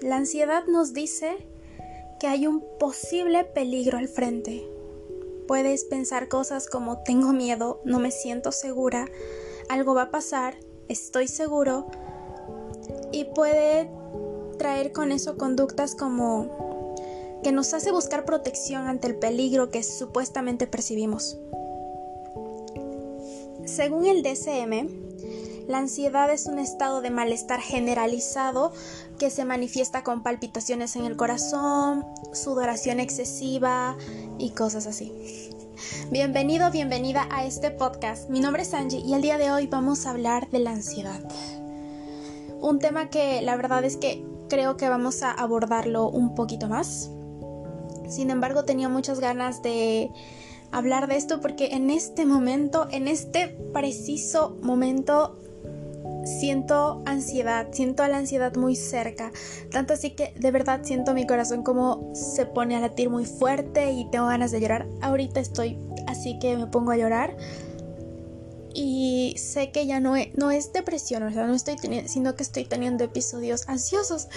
La 0.00 0.16
ansiedad 0.16 0.64
nos 0.66 0.94
dice 0.94 1.36
que 2.18 2.28
hay 2.28 2.46
un 2.46 2.64
posible 2.78 3.44
peligro 3.44 3.98
al 3.98 4.08
frente. 4.08 4.66
Puedes 5.46 5.84
pensar 5.84 6.28
cosas 6.28 6.66
como 6.66 7.02
tengo 7.02 7.34
miedo, 7.34 7.82
no 7.84 7.98
me 7.98 8.10
siento 8.10 8.52
segura, 8.52 9.06
algo 9.68 9.94
va 9.94 10.02
a 10.04 10.10
pasar, 10.10 10.54
estoy 10.88 11.28
seguro 11.28 11.88
y 13.12 13.24
puede 13.24 13.90
traer 14.56 14.92
con 14.92 15.12
eso 15.12 15.36
conductas 15.36 15.94
como 15.94 16.94
que 17.42 17.52
nos 17.52 17.74
hace 17.74 17.92
buscar 17.92 18.24
protección 18.24 18.86
ante 18.86 19.08
el 19.08 19.16
peligro 19.16 19.68
que 19.68 19.82
supuestamente 19.82 20.66
percibimos. 20.66 21.38
Según 23.66 24.06
el 24.06 24.22
DCM, 24.22 25.11
la 25.68 25.78
ansiedad 25.78 26.30
es 26.30 26.46
un 26.46 26.58
estado 26.58 27.00
de 27.00 27.10
malestar 27.10 27.60
generalizado 27.60 28.72
que 29.18 29.30
se 29.30 29.44
manifiesta 29.44 30.02
con 30.02 30.22
palpitaciones 30.22 30.96
en 30.96 31.04
el 31.04 31.16
corazón, 31.16 32.04
sudoración 32.32 33.00
excesiva 33.00 33.96
y 34.38 34.50
cosas 34.50 34.86
así. 34.86 35.12
Bienvenido, 36.10 36.70
bienvenida 36.70 37.28
a 37.30 37.44
este 37.44 37.70
podcast. 37.70 38.28
Mi 38.28 38.40
nombre 38.40 38.62
es 38.62 38.74
Angie 38.74 39.00
y 39.00 39.14
el 39.14 39.22
día 39.22 39.38
de 39.38 39.50
hoy 39.50 39.66
vamos 39.66 40.06
a 40.06 40.10
hablar 40.10 40.48
de 40.50 40.58
la 40.60 40.70
ansiedad. 40.72 41.20
Un 42.60 42.78
tema 42.78 43.08
que 43.08 43.42
la 43.42 43.56
verdad 43.56 43.84
es 43.84 43.96
que 43.96 44.24
creo 44.48 44.76
que 44.76 44.88
vamos 44.88 45.22
a 45.22 45.32
abordarlo 45.32 46.08
un 46.08 46.34
poquito 46.34 46.68
más. 46.68 47.10
Sin 48.08 48.30
embargo, 48.30 48.64
tenía 48.64 48.88
muchas 48.88 49.20
ganas 49.20 49.62
de 49.62 50.10
hablar 50.70 51.06
de 51.06 51.16
esto 51.16 51.40
porque 51.40 51.68
en 51.72 51.90
este 51.90 52.26
momento, 52.26 52.88
en 52.90 53.08
este 53.08 53.48
preciso 53.72 54.56
momento, 54.62 55.38
siento 56.24 57.02
ansiedad, 57.06 57.68
siento 57.72 58.06
la 58.06 58.18
ansiedad 58.18 58.54
muy 58.56 58.76
cerca, 58.76 59.32
tanto 59.70 59.94
así 59.94 60.10
que 60.10 60.34
de 60.38 60.50
verdad 60.50 60.80
siento 60.82 61.14
mi 61.14 61.26
corazón 61.26 61.62
como 61.62 62.10
se 62.14 62.46
pone 62.46 62.76
a 62.76 62.80
latir 62.80 63.10
muy 63.10 63.24
fuerte 63.24 63.92
y 63.92 64.08
tengo 64.10 64.26
ganas 64.26 64.50
de 64.50 64.60
llorar. 64.60 64.86
Ahorita 65.00 65.40
estoy 65.40 65.78
así 66.06 66.38
que 66.38 66.56
me 66.56 66.66
pongo 66.66 66.92
a 66.92 66.96
llorar 66.96 67.36
y 68.74 69.34
sé 69.38 69.70
que 69.70 69.86
ya 69.86 70.00
no, 70.00 70.14
no 70.36 70.50
es 70.50 70.72
depresión, 70.72 71.32
sea, 71.32 71.46
no 71.46 71.54
estoy 71.54 71.76
teniendo, 71.76 72.08
sino 72.08 72.34
que 72.34 72.42
estoy 72.42 72.64
teniendo 72.64 73.04
episodios 73.04 73.68
ansiosos. 73.68 74.28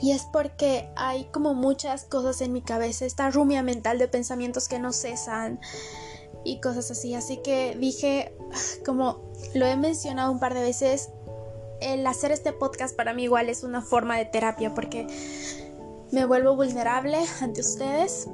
Y 0.00 0.10
es 0.10 0.24
porque 0.32 0.88
hay 0.96 1.24
como 1.26 1.54
muchas 1.54 2.04
cosas 2.04 2.40
en 2.40 2.52
mi 2.52 2.60
cabeza, 2.60 3.04
esta 3.04 3.30
rumia 3.30 3.62
mental 3.62 3.98
de 3.98 4.08
pensamientos 4.08 4.66
que 4.66 4.78
no 4.80 4.92
cesan 4.92 5.60
y 6.44 6.60
cosas 6.60 6.90
así. 6.90 7.14
Así 7.14 7.38
que 7.38 7.76
dije, 7.78 8.34
como 8.84 9.32
lo 9.54 9.66
he 9.66 9.76
mencionado 9.76 10.32
un 10.32 10.38
par 10.38 10.54
de 10.54 10.62
veces, 10.62 11.10
el 11.80 12.06
hacer 12.06 12.32
este 12.32 12.52
podcast 12.52 12.96
para 12.96 13.12
mí 13.12 13.24
igual 13.24 13.48
es 13.48 13.64
una 13.64 13.82
forma 13.82 14.16
de 14.16 14.24
terapia 14.24 14.72
porque 14.74 15.06
me 16.12 16.24
vuelvo 16.26 16.54
vulnerable 16.54 17.18
ante 17.40 17.60
ustedes 17.60 18.28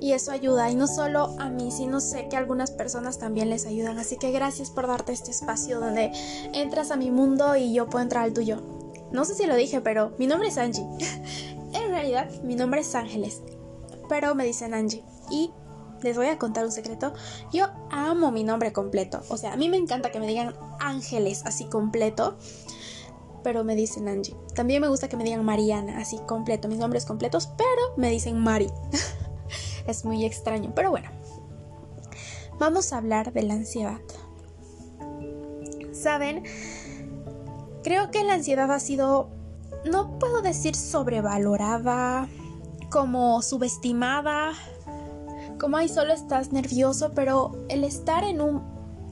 y 0.00 0.12
eso 0.12 0.32
ayuda 0.32 0.70
y 0.70 0.74
no 0.74 0.86
solo 0.86 1.36
a 1.38 1.50
mí, 1.50 1.70
sino 1.70 2.00
sé 2.00 2.28
que 2.28 2.36
algunas 2.36 2.70
personas 2.70 3.18
también 3.18 3.50
les 3.50 3.66
ayudan. 3.66 3.98
Así 3.98 4.16
que 4.16 4.30
gracias 4.30 4.70
por 4.70 4.86
darte 4.86 5.12
este 5.12 5.30
espacio 5.30 5.78
donde 5.78 6.10
entras 6.54 6.90
a 6.90 6.96
mi 6.96 7.10
mundo 7.10 7.54
y 7.56 7.74
yo 7.74 7.88
puedo 7.90 8.02
entrar 8.02 8.24
al 8.24 8.32
tuyo. 8.32 8.62
No 9.12 9.24
sé 9.24 9.34
si 9.34 9.46
lo 9.46 9.56
dije, 9.56 9.80
pero 9.80 10.12
mi 10.18 10.26
nombre 10.26 10.48
es 10.48 10.56
Angie. 10.56 10.86
en 11.72 11.90
realidad, 11.90 12.30
mi 12.42 12.54
nombre 12.54 12.80
es 12.80 12.94
Ángeles, 12.94 13.42
pero 14.08 14.34
me 14.34 14.46
dicen 14.46 14.72
Angie. 14.72 15.04
Y 15.30 15.50
les 16.02 16.16
voy 16.16 16.26
a 16.26 16.38
contar 16.38 16.64
un 16.64 16.72
secreto. 16.72 17.12
Yo 17.52 17.66
amo 17.90 18.30
mi 18.30 18.44
nombre 18.44 18.72
completo. 18.72 19.20
O 19.28 19.36
sea, 19.36 19.52
a 19.52 19.56
mí 19.56 19.68
me 19.68 19.76
encanta 19.76 20.10
que 20.10 20.20
me 20.20 20.26
digan 20.26 20.54
Ángeles 20.78 21.42
así 21.44 21.64
completo. 21.64 22.36
Pero 23.42 23.64
me 23.64 23.74
dicen 23.74 24.08
Angie. 24.08 24.36
También 24.54 24.82
me 24.82 24.88
gusta 24.88 25.08
que 25.08 25.16
me 25.16 25.24
digan 25.24 25.44
Mariana 25.44 25.98
así 25.98 26.18
completo. 26.26 26.68
Mis 26.68 26.78
nombres 26.78 27.06
completos, 27.06 27.50
pero 27.56 27.96
me 27.96 28.10
dicen 28.10 28.38
Mari. 28.38 28.70
es 29.86 30.04
muy 30.04 30.24
extraño. 30.24 30.72
Pero 30.74 30.90
bueno. 30.90 31.10
Vamos 32.58 32.92
a 32.92 32.98
hablar 32.98 33.32
de 33.32 33.42
la 33.42 33.54
ansiedad. 33.54 34.00
Saben, 35.92 36.44
creo 37.82 38.10
que 38.10 38.22
la 38.22 38.34
ansiedad 38.34 38.70
ha 38.70 38.80
sido, 38.80 39.30
no 39.90 40.18
puedo 40.18 40.42
decir 40.42 40.76
sobrevalorada, 40.76 42.28
como 42.90 43.40
subestimada, 43.40 44.52
como 45.60 45.76
ahí 45.76 45.88
solo 45.88 46.14
estás 46.14 46.52
nervioso, 46.52 47.12
pero 47.14 47.52
el 47.68 47.84
estar 47.84 48.24
en 48.24 48.40
un 48.40 48.62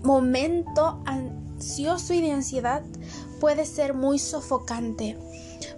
momento 0.03 1.03
ansioso 1.05 2.15
y 2.15 2.23
de 2.23 2.33
ansiedad 2.33 2.83
puede 3.39 3.67
ser 3.67 3.95
muy 3.95 4.19
sofocante, 4.19 5.19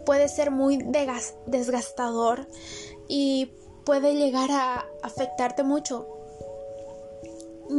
puede 0.06 0.28
ser 0.28 0.50
muy 0.50 0.78
desgastador 1.46 2.46
y 3.08 3.52
puede 3.84 4.14
llegar 4.14 4.50
a 4.52 4.86
afectarte 5.02 5.64
mucho. 5.64 6.06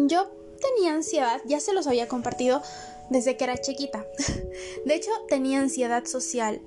Yo 0.08 0.30
tenía 0.60 0.94
ansiedad, 0.94 1.42
ya 1.46 1.60
se 1.60 1.74
los 1.74 1.88
había 1.88 2.08
compartido 2.08 2.62
desde 3.10 3.38
que 3.38 3.46
era 3.46 3.58
chiquita. 3.58 4.06
De 4.86 4.96
hecho, 4.96 5.12
tenía 5.30 5.60
ansiedad 5.60 6.06
social 6.06 6.62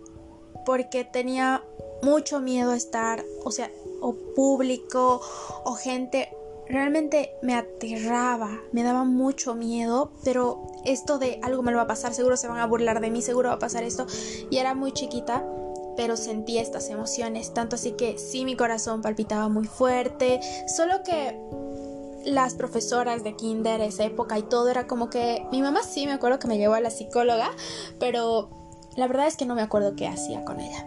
porque 0.65 1.05
tenía 1.05 1.63
mucho 2.03 2.41
miedo 2.41 2.73
a 2.73 2.77
estar, 2.77 3.25
o 3.45 3.51
sea, 3.51 3.71
o 4.05 4.13
público 4.35 5.23
o 5.65 5.75
gente 5.75 6.29
realmente 6.69 7.35
me 7.43 7.55
aterraba, 7.55 8.61
me 8.73 8.83
daba 8.83 9.05
mucho 9.05 9.55
miedo, 9.55 10.13
pero 10.23 10.67
esto 10.85 11.19
de 11.19 11.41
algo 11.43 11.63
me 11.63 11.73
lo 11.73 11.79
va 11.79 11.85
a 11.85 11.87
pasar, 11.87 12.13
seguro 12.13 12.37
se 12.37 12.49
van 12.49 12.59
a 12.59 12.67
burlar 12.67 13.01
de 13.01 13.11
mí, 13.11 13.23
seguro 13.23 13.49
va 13.49 13.55
a 13.57 13.59
pasar 13.59 13.83
esto. 13.83 14.07
Y 14.51 14.59
era 14.59 14.75
muy 14.75 14.93
chiquita, 14.93 15.45
pero 15.97 16.17
sentía 16.17 16.61
estas 16.61 16.91
emociones, 16.91 17.55
tanto 17.55 17.77
así 17.77 17.93
que 17.93 18.19
sí 18.19 18.45
mi 18.45 18.57
corazón 18.57 19.01
palpitaba 19.01 19.49
muy 19.49 19.67
fuerte, 19.67 20.41
solo 20.67 21.03
que 21.03 21.39
las 22.27 22.55
profesoras 22.55 23.25
de 23.25 23.37
kinder, 23.37 23.81
esa 23.81 24.05
época 24.05 24.39
y 24.39 24.43
todo 24.43 24.69
era 24.69 24.87
como 24.87 25.09
que 25.09 25.47
mi 25.51 25.63
mamá 25.63 25.83
sí 25.83 26.07
me 26.07 26.13
acuerdo 26.13 26.39
que 26.39 26.49
me 26.49 26.59
llevó 26.59 26.75
a 26.75 26.81
la 26.81 26.91
psicóloga, 26.91 27.51
pero 27.99 28.51
la 28.97 29.07
verdad 29.07 29.27
es 29.27 29.37
que 29.37 29.47
no 29.47 29.55
me 29.55 29.63
acuerdo 29.63 29.97
qué 29.97 30.07
hacía 30.07 30.45
con 30.45 30.61
ella. 30.61 30.87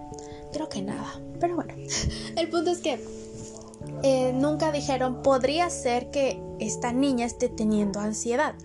Creo 0.54 0.70
que 0.70 0.82
nada. 0.82 1.22
Pero 1.40 1.56
bueno, 1.56 1.74
el 2.36 2.50
punto 2.50 2.72
es 2.72 2.80
que 2.80 3.00
eh, 4.04 4.32
nunca 4.34 4.72
dijeron 4.72 5.22
podría 5.22 5.70
ser 5.70 6.10
que 6.12 6.42
esta 6.60 6.92
niña 6.92 7.26
esté 7.26 7.50
teniendo 7.50 8.00
ansiedad, 8.00 8.56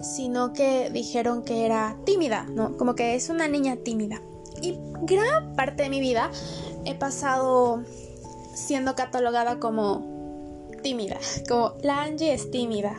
sino 0.00 0.52
que 0.52 0.90
dijeron 0.90 1.42
que 1.42 1.64
era 1.64 1.96
tímida, 2.04 2.44
¿no? 2.44 2.76
Como 2.76 2.94
que 2.94 3.14
es 3.14 3.28
una 3.28 3.48
niña 3.48 3.76
tímida. 3.76 4.22
Y 4.62 4.78
gran 5.02 5.54
parte 5.56 5.84
de 5.84 5.90
mi 5.90 6.00
vida 6.00 6.30
he 6.84 6.94
pasado 6.94 7.82
siendo 8.54 8.94
catalogada 8.94 9.58
como 9.58 10.14
tímida, 10.82 11.18
como 11.48 11.74
la 11.82 12.02
Angie 12.02 12.32
es 12.32 12.50
tímida 12.50 12.98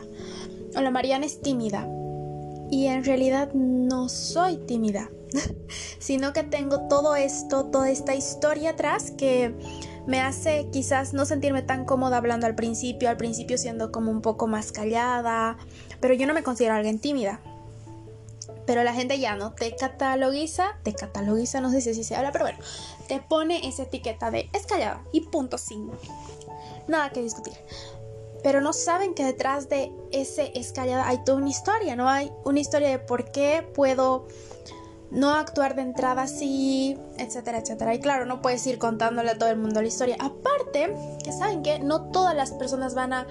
o 0.76 0.80
la 0.80 0.90
Mariana 0.90 1.26
es 1.26 1.40
tímida. 1.40 1.88
Y 2.70 2.86
en 2.86 3.04
realidad 3.04 3.52
no 3.54 4.08
soy 4.08 4.56
tímida. 4.56 5.10
sino 5.98 6.32
que 6.32 6.42
tengo 6.42 6.88
todo 6.88 7.16
esto, 7.16 7.66
toda 7.66 7.90
esta 7.90 8.14
historia 8.14 8.70
atrás 8.70 9.12
que 9.16 9.54
me 10.06 10.20
hace 10.20 10.68
quizás 10.72 11.12
no 11.12 11.26
sentirme 11.26 11.62
tan 11.62 11.84
cómoda 11.84 12.18
hablando 12.18 12.46
al 12.46 12.54
principio, 12.54 13.08
al 13.08 13.16
principio 13.16 13.58
siendo 13.58 13.90
como 13.90 14.10
un 14.10 14.22
poco 14.22 14.46
más 14.46 14.72
callada, 14.72 15.56
pero 16.00 16.14
yo 16.14 16.26
no 16.26 16.34
me 16.34 16.42
considero 16.42 16.74
alguien 16.74 16.98
tímida. 16.98 17.40
Pero 18.66 18.82
la 18.82 18.94
gente 18.94 19.20
ya 19.20 19.36
no 19.36 19.52
te 19.52 19.76
catalogiza, 19.76 20.76
te 20.82 20.92
catalogiza, 20.92 21.60
no 21.60 21.70
sé 21.70 21.80
si 21.80 21.90
así 21.90 22.02
se 22.02 22.16
habla, 22.16 22.32
pero 22.32 22.44
bueno, 22.44 22.58
te 23.06 23.20
pone 23.20 23.66
esa 23.68 23.84
etiqueta 23.84 24.30
de 24.32 24.50
es 24.52 24.66
callada 24.66 25.04
y 25.12 25.20
punto 25.20 25.56
sin 25.56 25.90
nada 26.88 27.10
que 27.10 27.22
discutir. 27.22 27.54
Pero 28.42 28.60
no 28.60 28.72
saben 28.72 29.14
que 29.14 29.24
detrás 29.24 29.68
de 29.68 29.92
ese 30.12 30.52
es 30.54 30.72
callada 30.72 31.08
hay 31.08 31.22
toda 31.24 31.38
una 31.38 31.48
historia, 31.48 31.96
¿no? 31.96 32.08
Hay 32.08 32.32
una 32.44 32.60
historia 32.60 32.88
de 32.88 32.98
por 32.98 33.30
qué 33.30 33.66
puedo 33.74 34.26
no 35.10 35.30
actuar 35.30 35.76
de 35.76 35.82
entrada 35.82 36.22
así, 36.22 36.98
etcétera, 37.18 37.58
etcétera. 37.58 37.94
Y 37.94 38.00
claro, 38.00 38.26
no 38.26 38.42
puedes 38.42 38.66
ir 38.66 38.78
contándole 38.78 39.30
a 39.30 39.38
todo 39.38 39.48
el 39.48 39.56
mundo 39.56 39.80
la 39.80 39.88
historia. 39.88 40.16
Aparte, 40.18 40.94
que 41.22 41.32
saben 41.32 41.62
que 41.62 41.78
no 41.78 42.10
todas 42.10 42.34
las 42.34 42.52
personas 42.52 42.94
van 42.94 43.12
a 43.12 43.26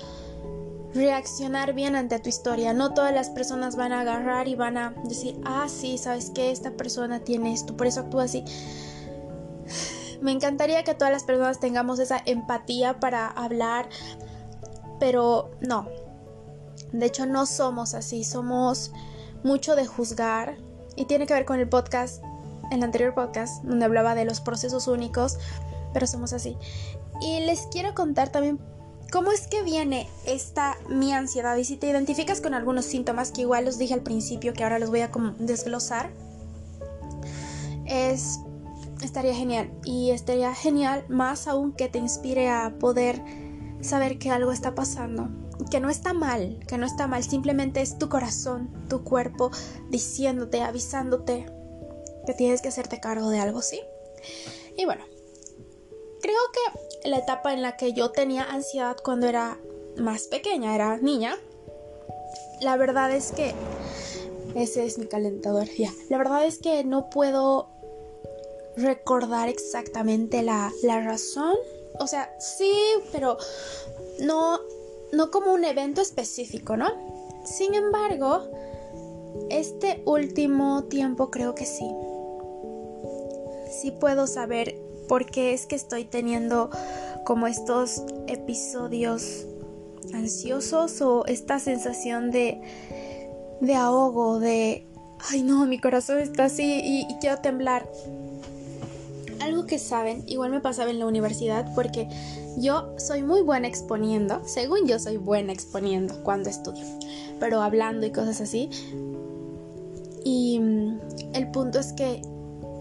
reaccionar 0.94 1.74
bien 1.74 1.96
ante 1.96 2.20
tu 2.20 2.30
historia, 2.30 2.74
no 2.74 2.94
todas 2.94 3.14
las 3.14 3.30
personas 3.30 3.76
van 3.76 3.92
a 3.92 4.02
agarrar 4.02 4.48
y 4.48 4.56
van 4.56 4.78
a 4.78 4.96
decir, 5.04 5.38
ah, 5.44 5.68
sí, 5.68 5.98
sabes 5.98 6.30
que 6.30 6.52
esta 6.52 6.72
persona 6.72 7.20
tiene 7.20 7.54
esto, 7.54 7.76
por 7.76 7.88
eso 7.88 8.00
actúa 8.00 8.24
así. 8.24 8.46
Me 10.22 10.32
encantaría 10.32 10.84
que 10.86 10.96
todas 10.96 11.12
las 11.12 11.26
personas 11.26 11.60
tengamos 11.60 12.00
esa 12.00 12.22
empatía 12.26 13.02
para 13.02 13.28
hablar, 13.28 13.90
pero 15.00 15.52
no. 15.60 15.90
De 16.94 17.06
hecho, 17.06 17.26
no 17.26 17.46
somos 17.46 17.94
así, 17.94 18.24
somos 18.24 18.94
mucho 19.44 19.76
de 19.76 19.86
juzgar, 19.86 20.58
y 20.96 21.06
tiene 21.06 21.28
que 21.28 21.34
ver 21.34 21.46
con 21.46 21.60
el 21.60 21.68
podcast, 21.68 22.24
el 22.72 22.84
anterior 22.84 23.14
podcast, 23.14 23.64
donde 23.64 23.86
hablaba 23.86 24.16
de 24.16 24.26
los 24.26 24.42
procesos 24.42 24.88
únicos, 24.88 25.38
pero 25.94 26.08
somos 26.08 26.34
así. 26.34 26.58
Y 27.22 27.42
les 27.42 27.68
quiero 27.72 27.94
contar 27.94 28.30
también 28.30 28.60
cómo 29.12 29.32
es 29.32 29.48
que 29.48 29.64
viene 29.64 30.10
esta 30.26 30.78
mi 30.90 31.14
ansiedad 31.14 31.56
y 31.58 31.64
si 31.64 31.78
te 31.78 31.88
identificas 31.88 32.42
con 32.42 32.54
algunos 32.54 32.86
síntomas 32.86 33.32
que 33.32 33.42
igual 33.42 33.66
los 33.66 33.78
dije 33.78 33.94
al 33.94 34.02
principio, 34.02 34.54
que 34.54 34.64
ahora 34.64 34.80
los 34.80 34.90
voy 34.90 35.02
a 35.02 35.12
desglosar, 35.40 36.10
es 37.86 38.40
estaría 39.02 39.34
genial. 39.34 39.72
Y 39.84 40.12
estaría 40.12 40.54
genial 40.54 41.06
más 41.10 41.48
aún 41.48 41.72
que 41.72 41.88
te 41.88 42.00
inspire 42.00 42.50
a 42.50 42.74
poder 42.80 43.22
saber 43.82 44.18
que 44.18 44.32
algo 44.32 44.52
está 44.52 44.76
pasando. 44.76 45.30
Que 45.72 45.80
no 45.80 45.90
está 45.90 46.14
mal, 46.14 46.60
que 46.68 46.78
no 46.78 46.86
está 46.86 47.08
mal. 47.08 47.24
Simplemente 47.24 47.82
es 47.82 47.98
tu 47.98 48.10
corazón, 48.10 48.72
tu 48.90 49.04
cuerpo 49.04 49.52
diciéndote, 49.90 50.62
avisándote 50.62 51.46
que 52.26 52.34
tienes 52.34 52.62
que 52.62 52.70
hacerte 52.70 53.00
cargo 53.00 53.30
de 53.30 53.40
algo, 53.40 53.62
¿sí? 53.62 53.82
Y 54.78 54.86
bueno, 54.86 55.06
creo 56.22 56.40
que 56.54 57.10
la 57.10 57.18
etapa 57.18 57.54
en 57.54 57.62
la 57.62 57.78
que 57.78 57.94
yo 57.94 58.12
tenía 58.12 58.44
ansiedad 58.44 58.98
cuando 59.04 59.28
era 59.28 59.60
más 59.98 60.24
pequeña, 60.24 60.76
era 60.76 60.98
niña, 60.98 61.38
la 62.62 62.78
verdad 62.78 63.12
es 63.12 63.32
que 63.32 63.54
ese 64.56 64.86
es 64.86 64.98
mi 64.98 65.06
calentador, 65.06 65.68
ya. 65.78 65.92
La 66.10 66.18
verdad 66.18 66.46
es 66.46 66.60
que 66.60 66.84
no 66.84 67.10
puedo 67.10 67.70
recordar 68.78 69.50
exactamente 69.50 70.42
la, 70.42 70.72
la 70.84 71.02
razón. 71.02 71.56
O 72.00 72.08
sea, 72.08 72.34
sí, 72.40 72.74
pero 73.12 73.38
no, 74.20 74.60
no 75.12 75.32
como 75.32 75.54
un 75.54 75.64
evento 75.64 76.02
específico, 76.02 76.78
¿no? 76.78 76.88
Sin 77.44 77.76
embargo, 77.76 78.50
este 79.50 80.02
último 80.06 80.86
tiempo 80.86 81.30
creo 81.30 81.56
que 81.56 81.66
sí. 81.66 81.90
Sí 83.82 83.92
puedo 83.92 84.28
saber 84.28 84.76
por 85.08 85.26
qué 85.26 85.54
es 85.54 85.66
que 85.66 85.76
estoy 85.76 86.06
teniendo 86.06 86.70
como 87.26 87.48
estos 87.48 88.04
episodios 88.28 89.46
ansiosos 90.14 91.02
o 91.02 91.26
esta 91.26 91.60
sensación 91.60 92.32
de 92.32 92.62
de 93.60 93.76
ahogo, 93.76 94.40
de, 94.40 94.86
ay 95.32 95.44
no, 95.44 95.66
mi 95.66 95.80
corazón 95.80 96.20
está 96.20 96.46
así 96.46 96.82
y, 96.84 97.08
quiero 97.20 97.40
temblar. 97.40 97.88
Algo 99.40 99.66
que 99.66 99.80
saben, 99.80 100.24
igual 100.28 100.52
me 100.52 100.62
pasaba 100.62 100.92
en 100.92 101.00
la 101.00 101.06
universidad 101.06 101.74
porque 101.76 102.08
yo 102.58 102.94
soy 102.98 103.22
muy 103.22 103.42
buena 103.42 103.68
exponiendo, 103.68 104.42
según 104.46 104.88
yo 104.88 105.00
soy 105.00 105.18
buena 105.18 105.52
exponiendo 105.52 106.24
cuando 106.24 106.50
estudio, 106.50 106.86
pero 107.40 107.62
hablando 107.62 108.06
y 108.06 108.12
cosas 108.12 108.42
así. 108.42 108.70
Y 110.24 110.60
mm, 110.60 111.00
el 111.34 111.52
punto 111.52 111.80
es 111.80 111.94
que 111.94 112.22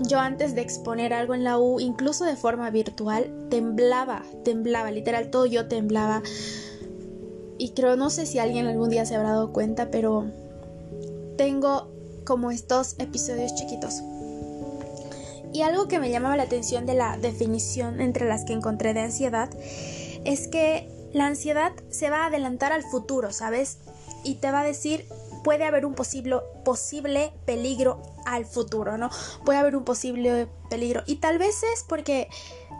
yo 0.06 0.18
antes 0.18 0.54
de 0.54 0.60
exponer 0.60 1.12
algo 1.12 1.34
en 1.34 1.44
la 1.44 1.58
U, 1.58 1.80
incluso 1.80 2.24
de 2.24 2.36
forma 2.36 2.70
virtual, 2.70 3.30
temblaba, 3.50 4.22
temblaba, 4.44 4.90
literal, 4.90 5.30
todo 5.30 5.46
yo 5.46 5.68
temblaba. 5.68 6.22
Y 7.58 7.70
creo, 7.70 7.96
no 7.96 8.10
sé 8.10 8.26
si 8.26 8.38
alguien 8.38 8.66
algún 8.66 8.90
día 8.90 9.06
se 9.06 9.14
habrá 9.14 9.30
dado 9.30 9.52
cuenta, 9.52 9.90
pero 9.90 10.26
tengo 11.36 11.88
como 12.24 12.50
estos 12.50 12.96
episodios 12.98 13.54
chiquitos. 13.54 14.02
Y 15.54 15.62
algo 15.62 15.86
que 15.86 16.00
me 16.00 16.10
llamaba 16.10 16.36
la 16.36 16.42
atención 16.42 16.84
de 16.84 16.94
la 16.94 17.16
definición 17.16 18.00
entre 18.00 18.26
las 18.26 18.44
que 18.44 18.52
encontré 18.52 18.92
de 18.92 19.02
ansiedad 19.02 19.48
es 20.24 20.48
que 20.48 20.88
la 21.12 21.26
ansiedad 21.26 21.72
se 21.90 22.10
va 22.10 22.24
a 22.24 22.26
adelantar 22.26 22.72
al 22.72 22.82
futuro, 22.82 23.32
¿sabes? 23.32 23.78
Y 24.24 24.34
te 24.34 24.50
va 24.50 24.62
a 24.62 24.64
decir, 24.64 25.06
puede 25.44 25.62
haber 25.64 25.86
un 25.86 25.94
posible, 25.94 26.38
posible 26.64 27.32
peligro 27.46 28.02
al 28.26 28.46
futuro, 28.46 28.98
¿no? 28.98 29.10
Puede 29.44 29.60
haber 29.60 29.76
un 29.76 29.84
posible 29.84 30.48
peligro. 30.70 31.04
Y 31.06 31.16
tal 31.16 31.38
vez 31.38 31.62
es 31.72 31.84
porque 31.88 32.28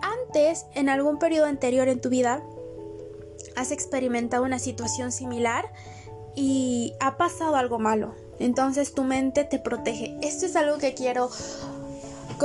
antes, 0.03 0.67
en 0.75 0.88
algún 0.88 1.20
periodo 1.20 1.47
anterior 1.47 1.87
en 1.87 2.00
tu 2.00 2.09
vida, 2.09 2.43
has 3.55 3.70
experimentado 3.70 4.43
una 4.43 4.59
situación 4.59 5.12
similar 5.12 5.73
y 6.35 6.94
ha 6.99 7.17
pasado 7.19 7.55
algo 7.55 7.79
malo. 7.79 8.17
Entonces 8.41 8.94
tu 8.94 9.05
mente 9.05 9.44
te 9.44 9.61
protege. 9.61 10.19
Esto 10.23 10.47
es 10.47 10.56
algo 10.56 10.79
que 10.79 10.94
quiero 10.94 11.31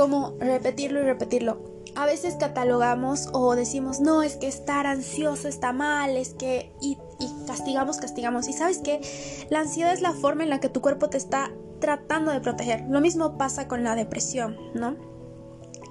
como 0.00 0.34
repetirlo 0.40 1.00
y 1.00 1.02
repetirlo. 1.02 1.60
A 1.94 2.06
veces 2.06 2.36
catalogamos 2.36 3.28
o 3.34 3.54
decimos, 3.54 4.00
no, 4.00 4.22
es 4.22 4.36
que 4.36 4.46
estar 4.46 4.86
ansioso 4.86 5.46
está 5.46 5.74
mal, 5.74 6.16
es 6.16 6.32
que... 6.32 6.72
Y, 6.80 6.96
castigamos, 7.46 7.98
castigamos. 7.98 8.48
Y 8.48 8.54
sabes 8.54 8.78
que 8.78 9.02
la 9.50 9.60
ansiedad 9.60 9.92
es 9.92 10.00
la 10.00 10.12
forma 10.12 10.42
en 10.42 10.48
la 10.48 10.58
que 10.58 10.70
tu 10.70 10.80
cuerpo 10.80 11.10
te 11.10 11.18
está 11.18 11.50
tratando 11.80 12.30
de 12.32 12.40
proteger. 12.40 12.86
Lo 12.88 13.02
mismo 13.02 13.36
pasa 13.36 13.68
con 13.68 13.84
la 13.84 13.94
depresión, 13.94 14.56
¿no? 14.72 14.96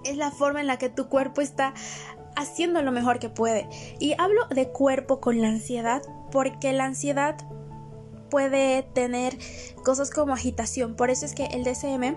Es 0.04 0.18
la 0.18 0.32
forma 0.32 0.60
en 0.60 0.66
la 0.66 0.80
que 0.80 0.90
tu 0.90 1.08
cuerpo 1.08 1.42
está 1.42 1.76
haciendo 2.36 2.82
lo 2.82 2.92
mejor 2.92 3.20
que 3.20 3.30
puede. 3.30 3.70
Y 4.00 4.16
hablo 4.18 4.48
de 4.50 4.70
cuerpo 4.70 5.20
con 5.20 5.40
la 5.40 5.50
ansiedad 5.50 6.02
porque 6.32 6.74
la 6.74 6.86
ansiedad 6.86 7.36
puede 8.30 8.84
tener 8.84 9.38
cosas 9.84 10.12
como 10.12 10.34
agitación. 10.34 10.96
Por 10.96 11.10
eso 11.10 11.26
es 11.26 11.34
que 11.34 11.46
el 11.46 11.64
DSM 11.64 12.16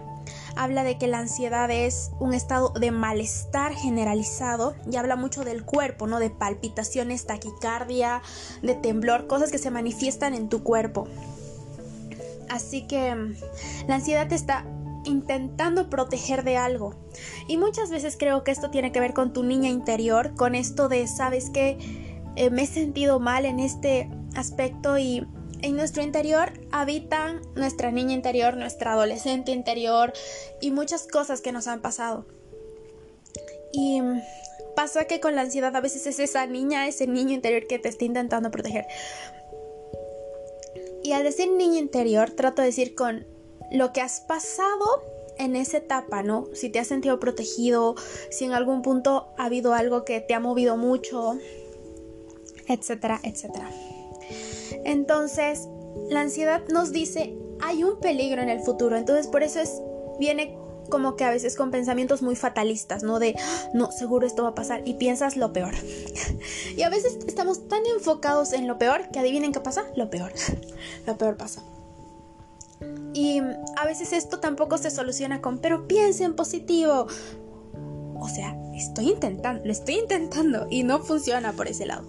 habla 0.56 0.84
de 0.84 0.98
que 0.98 1.06
la 1.06 1.18
ansiedad 1.18 1.70
es 1.70 2.10
un 2.20 2.34
estado 2.34 2.70
de 2.70 2.90
malestar 2.90 3.74
generalizado 3.74 4.74
y 4.90 4.96
habla 4.96 5.16
mucho 5.16 5.44
del 5.44 5.64
cuerpo, 5.64 6.06
¿no? 6.06 6.18
De 6.18 6.30
palpitaciones, 6.30 7.26
taquicardia, 7.26 8.22
de 8.62 8.74
temblor, 8.74 9.26
cosas 9.26 9.50
que 9.50 9.58
se 9.58 9.70
manifiestan 9.70 10.34
en 10.34 10.48
tu 10.48 10.62
cuerpo. 10.62 11.08
Así 12.48 12.86
que 12.86 13.14
mm, 13.14 13.34
la 13.88 13.96
ansiedad 13.96 14.28
te 14.28 14.34
está 14.34 14.66
intentando 15.04 15.88
proteger 15.90 16.44
de 16.44 16.56
algo. 16.56 16.94
Y 17.48 17.56
muchas 17.56 17.90
veces 17.90 18.16
creo 18.18 18.44
que 18.44 18.50
esto 18.50 18.70
tiene 18.70 18.92
que 18.92 19.00
ver 19.00 19.14
con 19.14 19.32
tu 19.32 19.42
niña 19.42 19.68
interior, 19.68 20.34
con 20.34 20.54
esto 20.54 20.88
de, 20.88 21.06
¿sabes 21.06 21.50
que 21.50 21.78
eh, 22.36 22.50
me 22.50 22.62
he 22.62 22.66
sentido 22.66 23.20
mal 23.20 23.44
en 23.44 23.60
este 23.60 24.08
aspecto 24.34 24.98
y 24.98 25.26
en 25.62 25.76
nuestro 25.76 26.02
interior 26.02 26.52
habitan 26.70 27.40
nuestra 27.54 27.90
niña 27.90 28.14
interior, 28.14 28.56
nuestra 28.56 28.92
adolescente 28.92 29.52
interior 29.52 30.12
y 30.60 30.70
muchas 30.72 31.06
cosas 31.06 31.40
que 31.40 31.52
nos 31.52 31.68
han 31.68 31.80
pasado. 31.80 32.26
Y 33.72 34.02
pasa 34.76 35.04
que 35.04 35.20
con 35.20 35.34
la 35.34 35.42
ansiedad 35.42 35.74
a 35.74 35.80
veces 35.80 36.06
es 36.06 36.18
esa 36.18 36.46
niña, 36.46 36.86
ese 36.88 37.06
niño 37.06 37.32
interior 37.32 37.66
que 37.66 37.78
te 37.78 37.88
está 37.88 38.04
intentando 38.04 38.50
proteger. 38.50 38.86
Y 41.02 41.12
al 41.12 41.24
decir 41.24 41.50
niño 41.50 41.78
interior, 41.78 42.30
trato 42.30 42.62
de 42.62 42.66
decir 42.66 42.94
con 42.94 43.26
lo 43.70 43.92
que 43.92 44.00
has 44.00 44.20
pasado 44.20 45.02
en 45.38 45.56
esa 45.56 45.78
etapa, 45.78 46.22
¿no? 46.22 46.48
Si 46.54 46.68
te 46.68 46.78
has 46.78 46.86
sentido 46.88 47.18
protegido, 47.18 47.94
si 48.30 48.44
en 48.44 48.52
algún 48.52 48.82
punto 48.82 49.32
ha 49.38 49.46
habido 49.46 49.74
algo 49.74 50.04
que 50.04 50.20
te 50.20 50.34
ha 50.34 50.40
movido 50.40 50.76
mucho, 50.76 51.38
etcétera, 52.68 53.20
etcétera. 53.24 53.70
Entonces, 54.84 55.68
la 56.08 56.20
ansiedad 56.20 56.62
nos 56.68 56.92
dice, 56.92 57.36
hay 57.60 57.84
un 57.84 58.00
peligro 58.00 58.42
en 58.42 58.48
el 58.48 58.60
futuro. 58.60 58.96
Entonces, 58.96 59.26
por 59.26 59.42
eso 59.42 59.60
es, 59.60 59.80
viene 60.18 60.58
como 60.88 61.16
que 61.16 61.24
a 61.24 61.30
veces 61.30 61.56
con 61.56 61.70
pensamientos 61.70 62.22
muy 62.22 62.36
fatalistas, 62.36 63.02
¿no? 63.02 63.18
De, 63.18 63.34
no, 63.72 63.90
seguro 63.92 64.26
esto 64.26 64.42
va 64.42 64.50
a 64.50 64.54
pasar 64.54 64.82
y 64.84 64.94
piensas 64.94 65.36
lo 65.36 65.52
peor. 65.52 65.74
y 66.76 66.82
a 66.82 66.90
veces 66.90 67.18
estamos 67.26 67.68
tan 67.68 67.80
enfocados 67.86 68.52
en 68.52 68.66
lo 68.66 68.78
peor 68.78 69.08
que 69.10 69.18
adivinen 69.18 69.52
qué 69.52 69.60
pasa, 69.60 69.84
lo 69.96 70.10
peor. 70.10 70.32
lo 71.06 71.16
peor 71.16 71.36
pasa. 71.36 71.62
Y 73.14 73.40
a 73.40 73.84
veces 73.84 74.12
esto 74.12 74.40
tampoco 74.40 74.76
se 74.78 74.90
soluciona 74.90 75.40
con, 75.40 75.58
pero 75.58 75.86
piensa 75.86 76.24
en 76.24 76.34
positivo. 76.34 77.06
O 78.18 78.28
sea, 78.28 78.56
estoy 78.74 79.10
intentando, 79.10 79.64
lo 79.64 79.72
estoy 79.72 79.94
intentando 79.94 80.66
y 80.70 80.82
no 80.82 81.00
funciona 81.00 81.52
por 81.52 81.68
ese 81.68 81.86
lado. 81.86 82.04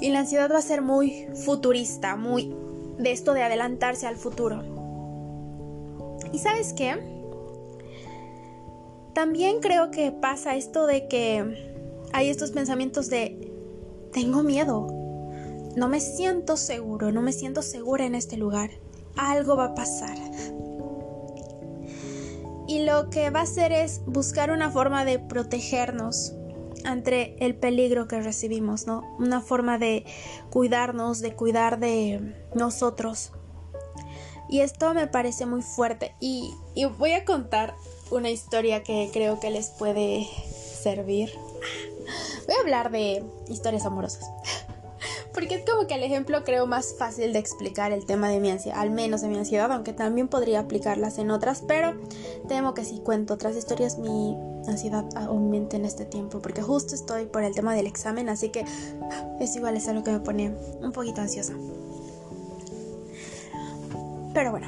Y 0.00 0.10
la 0.10 0.20
ansiedad 0.20 0.50
va 0.50 0.58
a 0.58 0.62
ser 0.62 0.82
muy 0.82 1.28
futurista, 1.34 2.16
muy 2.16 2.54
de 2.98 3.12
esto 3.12 3.32
de 3.32 3.42
adelantarse 3.42 4.06
al 4.06 4.16
futuro. 4.16 4.62
¿Y 6.32 6.38
sabes 6.38 6.72
qué? 6.72 6.96
También 9.14 9.60
creo 9.60 9.90
que 9.90 10.12
pasa 10.12 10.54
esto 10.54 10.86
de 10.86 11.08
que 11.08 11.74
hay 12.12 12.28
estos 12.28 12.52
pensamientos 12.52 13.10
de 13.10 13.52
tengo 14.12 14.42
miedo, 14.42 14.86
no 15.76 15.88
me 15.88 16.00
siento 16.00 16.56
seguro, 16.56 17.12
no 17.12 17.22
me 17.22 17.32
siento 17.32 17.62
segura 17.62 18.06
en 18.06 18.14
este 18.14 18.36
lugar, 18.36 18.70
algo 19.16 19.56
va 19.56 19.66
a 19.66 19.74
pasar. 19.74 20.16
Y 22.66 22.84
lo 22.84 23.10
que 23.10 23.30
va 23.30 23.40
a 23.40 23.44
hacer 23.44 23.72
es 23.72 24.02
buscar 24.06 24.50
una 24.50 24.70
forma 24.70 25.04
de 25.04 25.18
protegernos, 25.18 26.34
ante 26.84 27.36
el 27.44 27.54
peligro 27.54 28.08
que 28.08 28.20
recibimos, 28.20 28.86
¿no? 28.86 29.02
Una 29.18 29.40
forma 29.40 29.78
de 29.78 30.04
cuidarnos, 30.50 31.20
de 31.20 31.34
cuidar 31.34 31.78
de 31.78 32.34
nosotros. 32.54 33.32
Y 34.48 34.60
esto 34.60 34.94
me 34.94 35.06
parece 35.06 35.44
muy 35.46 35.62
fuerte 35.62 36.14
y, 36.20 36.54
y 36.74 36.86
voy 36.86 37.12
a 37.12 37.24
contar 37.24 37.74
una 38.10 38.30
historia 38.30 38.82
que 38.82 39.10
creo 39.12 39.40
que 39.40 39.50
les 39.50 39.68
puede 39.68 40.26
servir. 40.82 41.30
Voy 42.46 42.56
a 42.56 42.60
hablar 42.60 42.90
de 42.90 43.22
historias 43.48 43.84
amorosas 43.84 44.24
porque 45.38 45.54
es 45.54 45.64
como 45.64 45.86
que 45.86 45.94
el 45.94 46.02
ejemplo 46.02 46.42
creo 46.42 46.66
más 46.66 46.96
fácil 46.98 47.32
de 47.32 47.38
explicar 47.38 47.92
el 47.92 48.04
tema 48.06 48.28
de 48.28 48.40
mi 48.40 48.50
ansiedad, 48.50 48.80
al 48.80 48.90
menos 48.90 49.20
de 49.20 49.28
mi 49.28 49.36
ansiedad, 49.36 49.70
aunque 49.70 49.92
también 49.92 50.26
podría 50.26 50.58
aplicarlas 50.58 51.18
en 51.18 51.30
otras, 51.30 51.62
pero 51.62 51.94
temo 52.48 52.74
que 52.74 52.84
si 52.84 52.98
cuento 52.98 53.34
otras 53.34 53.54
historias 53.54 53.98
mi 53.98 54.36
ansiedad 54.66 55.04
aumente 55.14 55.76
en 55.76 55.84
este 55.84 56.04
tiempo, 56.04 56.40
porque 56.40 56.60
justo 56.60 56.92
estoy 56.96 57.26
por 57.26 57.44
el 57.44 57.54
tema 57.54 57.72
del 57.76 57.86
examen, 57.86 58.28
así 58.28 58.48
que 58.48 58.64
es 59.38 59.54
igual, 59.54 59.76
es 59.76 59.86
algo 59.86 60.02
que 60.02 60.10
me 60.10 60.18
pone 60.18 60.52
un 60.80 60.90
poquito 60.90 61.20
ansiosa. 61.20 61.52
Pero 64.34 64.50
bueno, 64.50 64.66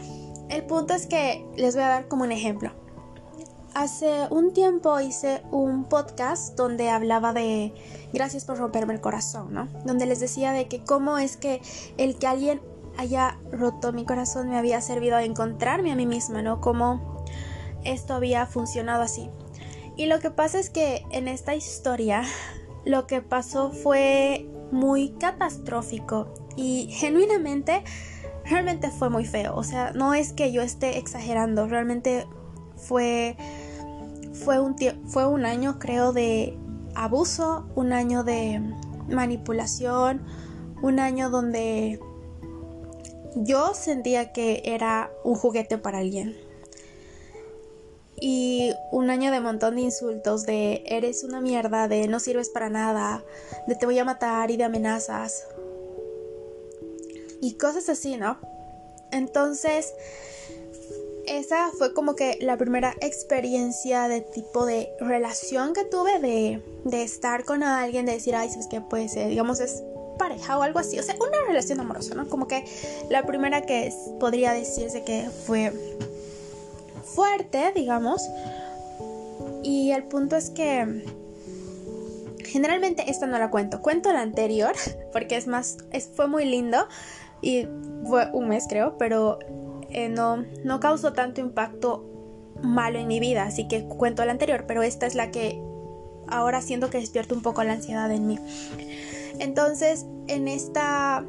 el 0.50 0.62
punto 0.66 0.94
es 0.94 1.08
que 1.08 1.44
les 1.56 1.74
voy 1.74 1.82
a 1.82 1.88
dar 1.88 2.06
como 2.06 2.22
un 2.22 2.30
ejemplo. 2.30 2.70
Hace 3.74 4.26
un 4.30 4.52
tiempo 4.52 4.98
hice 5.00 5.42
un 5.50 5.84
podcast 5.84 6.56
donde 6.56 6.90
hablaba 6.90 7.32
de 7.32 7.72
gracias 8.12 8.44
por 8.44 8.58
romperme 8.58 8.94
el 8.94 9.00
corazón, 9.00 9.52
¿no? 9.52 9.68
Donde 9.84 10.06
les 10.06 10.20
decía 10.20 10.52
de 10.52 10.68
que 10.68 10.82
cómo 10.82 11.18
es 11.18 11.36
que 11.36 11.60
el 11.96 12.16
que 12.16 12.26
alguien 12.26 12.60
haya 12.98 13.38
roto 13.52 13.92
mi 13.92 14.04
corazón 14.04 14.50
me 14.50 14.58
había 14.58 14.80
servido 14.80 15.16
a 15.16 15.24
encontrarme 15.24 15.92
a 15.92 15.96
mí 15.96 16.06
misma, 16.06 16.42
¿no? 16.42 16.60
Cómo 16.60 17.24
esto 17.84 18.14
había 18.14 18.46
funcionado 18.46 19.02
así. 19.02 19.30
Y 19.96 20.06
lo 20.06 20.20
que 20.20 20.30
pasa 20.30 20.58
es 20.58 20.70
que 20.70 21.04
en 21.10 21.28
esta 21.28 21.54
historia 21.54 22.22
lo 22.84 23.06
que 23.06 23.22
pasó 23.22 23.70
fue 23.70 24.48
muy 24.72 25.10
catastrófico 25.10 26.32
y 26.56 26.88
genuinamente 26.90 27.82
realmente 28.44 28.90
fue 28.90 29.10
muy 29.10 29.24
feo. 29.24 29.54
O 29.54 29.64
sea, 29.64 29.92
no 29.92 30.14
es 30.14 30.32
que 30.32 30.52
yo 30.52 30.62
esté 30.62 30.98
exagerando, 30.98 31.66
realmente 31.66 32.26
fue 32.80 33.36
fue 34.32 34.58
un 34.58 34.76
fue 35.06 35.26
un 35.26 35.44
año 35.44 35.78
creo 35.78 36.12
de 36.12 36.56
abuso, 36.94 37.66
un 37.74 37.92
año 37.92 38.24
de 38.24 38.60
manipulación, 39.08 40.22
un 40.82 40.98
año 40.98 41.30
donde 41.30 42.00
yo 43.36 43.74
sentía 43.74 44.32
que 44.32 44.62
era 44.64 45.10
un 45.24 45.34
juguete 45.34 45.78
para 45.78 45.98
alguien. 45.98 46.36
Y 48.22 48.74
un 48.92 49.08
año 49.08 49.32
de 49.32 49.40
montón 49.40 49.76
de 49.76 49.82
insultos, 49.82 50.44
de 50.44 50.82
eres 50.86 51.24
una 51.24 51.40
mierda, 51.40 51.88
de 51.88 52.06
no 52.06 52.20
sirves 52.20 52.50
para 52.50 52.68
nada, 52.68 53.24
de 53.66 53.76
te 53.76 53.86
voy 53.86 53.98
a 53.98 54.04
matar 54.04 54.50
y 54.50 54.58
de 54.58 54.64
amenazas. 54.64 55.46
Y 57.40 57.54
cosas 57.54 57.88
así, 57.88 58.18
¿no? 58.18 58.38
Entonces, 59.10 59.94
esa 61.30 61.70
fue 61.70 61.94
como 61.94 62.16
que 62.16 62.36
la 62.40 62.56
primera 62.56 62.94
experiencia 63.00 64.08
de 64.08 64.20
tipo 64.20 64.66
de 64.66 64.90
relación 64.98 65.72
que 65.72 65.84
tuve 65.84 66.18
de, 66.18 66.62
de 66.84 67.02
estar 67.02 67.44
con 67.44 67.62
alguien, 67.62 68.04
de 68.04 68.12
decir, 68.12 68.34
ay, 68.34 68.50
¿sabes 68.50 68.66
qué 68.68 68.80
puede 68.80 69.08
ser? 69.08 69.28
Digamos, 69.28 69.60
es 69.60 69.82
pareja 70.18 70.58
o 70.58 70.62
algo 70.62 70.80
así, 70.80 70.98
o 70.98 71.02
sea, 71.02 71.14
una 71.16 71.46
relación 71.46 71.80
amorosa, 71.80 72.14
¿no? 72.14 72.28
Como 72.28 72.48
que 72.48 72.64
la 73.08 73.24
primera 73.24 73.62
que 73.62 73.92
podría 74.18 74.52
decirse 74.52 75.04
que 75.04 75.30
fue 75.46 75.72
fuerte, 77.04 77.72
digamos. 77.74 78.22
Y 79.62 79.92
el 79.92 80.04
punto 80.04 80.36
es 80.36 80.50
que 80.50 81.04
generalmente 82.44 83.08
esta 83.08 83.26
no 83.26 83.38
la 83.38 83.50
cuento, 83.50 83.80
cuento 83.80 84.12
la 84.12 84.22
anterior 84.22 84.74
porque 85.12 85.36
es 85.36 85.46
más, 85.46 85.78
fue 86.16 86.26
muy 86.26 86.44
lindo 86.44 86.88
y 87.40 87.66
fue 88.06 88.28
un 88.32 88.48
mes 88.48 88.66
creo, 88.68 88.98
pero 88.98 89.38
eh, 89.90 90.08
no, 90.08 90.44
no 90.64 90.80
causó 90.80 91.12
tanto 91.12 91.40
impacto 91.40 92.06
malo 92.62 92.98
en 92.98 93.08
mi 93.08 93.20
vida, 93.20 93.44
así 93.44 93.68
que 93.68 93.84
cuento 93.84 94.24
la 94.24 94.32
anterior, 94.32 94.64
pero 94.66 94.82
esta 94.82 95.06
es 95.06 95.14
la 95.14 95.30
que 95.30 95.60
ahora 96.28 96.62
siento 96.62 96.90
que 96.90 96.98
despierta 96.98 97.34
un 97.34 97.42
poco 97.42 97.64
la 97.64 97.72
ansiedad 97.72 98.10
en 98.10 98.26
mí. 98.26 98.38
Entonces, 99.38 100.06
en 100.28 100.48
esta, 100.48 101.24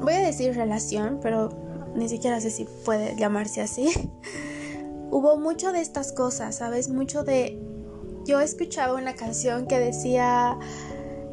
voy 0.00 0.14
a 0.14 0.20
decir 0.20 0.54
relación, 0.54 1.18
pero 1.22 1.50
ni 1.94 2.08
siquiera 2.08 2.40
sé 2.40 2.50
si 2.50 2.66
puede 2.84 3.16
llamarse 3.16 3.60
así. 3.60 3.88
Hubo 5.10 5.36
mucho 5.36 5.72
de 5.72 5.80
estas 5.80 6.12
cosas, 6.12 6.56
¿sabes? 6.56 6.88
Mucho 6.88 7.24
de... 7.24 7.58
Yo 8.26 8.40
escuchaba 8.40 8.94
una 8.94 9.14
canción 9.14 9.66
que 9.66 9.78
decía... 9.78 10.58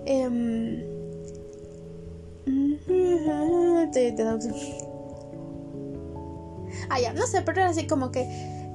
Eh... 0.08 0.92
Ah, 6.90 7.00
ya, 7.00 7.14
no 7.14 7.26
sé, 7.28 7.42
pero 7.42 7.62
era 7.62 7.70
así 7.70 7.88
como 7.88 8.12
que 8.12 8.26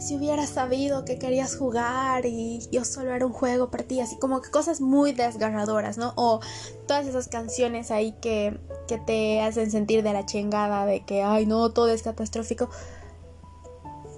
si 0.01 0.17
hubiera 0.17 0.47
sabido 0.47 1.05
que 1.05 1.19
querías 1.19 1.57
jugar 1.57 2.25
y 2.25 2.61
yo 2.73 2.85
solo 2.85 3.15
era 3.15 3.27
un 3.27 3.33
juego 3.33 3.71
para 3.71 3.85
ti, 3.85 4.01
así 4.01 4.17
como 4.19 4.41
que 4.41 4.51
cosas 4.51 4.81
muy 4.81 5.13
desgarradoras, 5.13 5.99
¿no? 5.99 6.15
O 6.17 6.41
todas 6.87 7.07
esas 7.07 7.29
canciones 7.29 7.91
ahí 7.91 8.13
que, 8.23 8.59
que 8.89 8.99
te 8.99 9.43
hacen 9.43 9.71
sentir 9.71 10.03
de 10.03 10.13
la 10.13 10.25
chingada, 10.25 10.87
de 10.87 11.05
que, 11.05 11.23
ay, 11.23 11.45
no, 11.45 11.71
todo 11.71 11.91
es 11.91 12.03
catastrófico. 12.03 12.71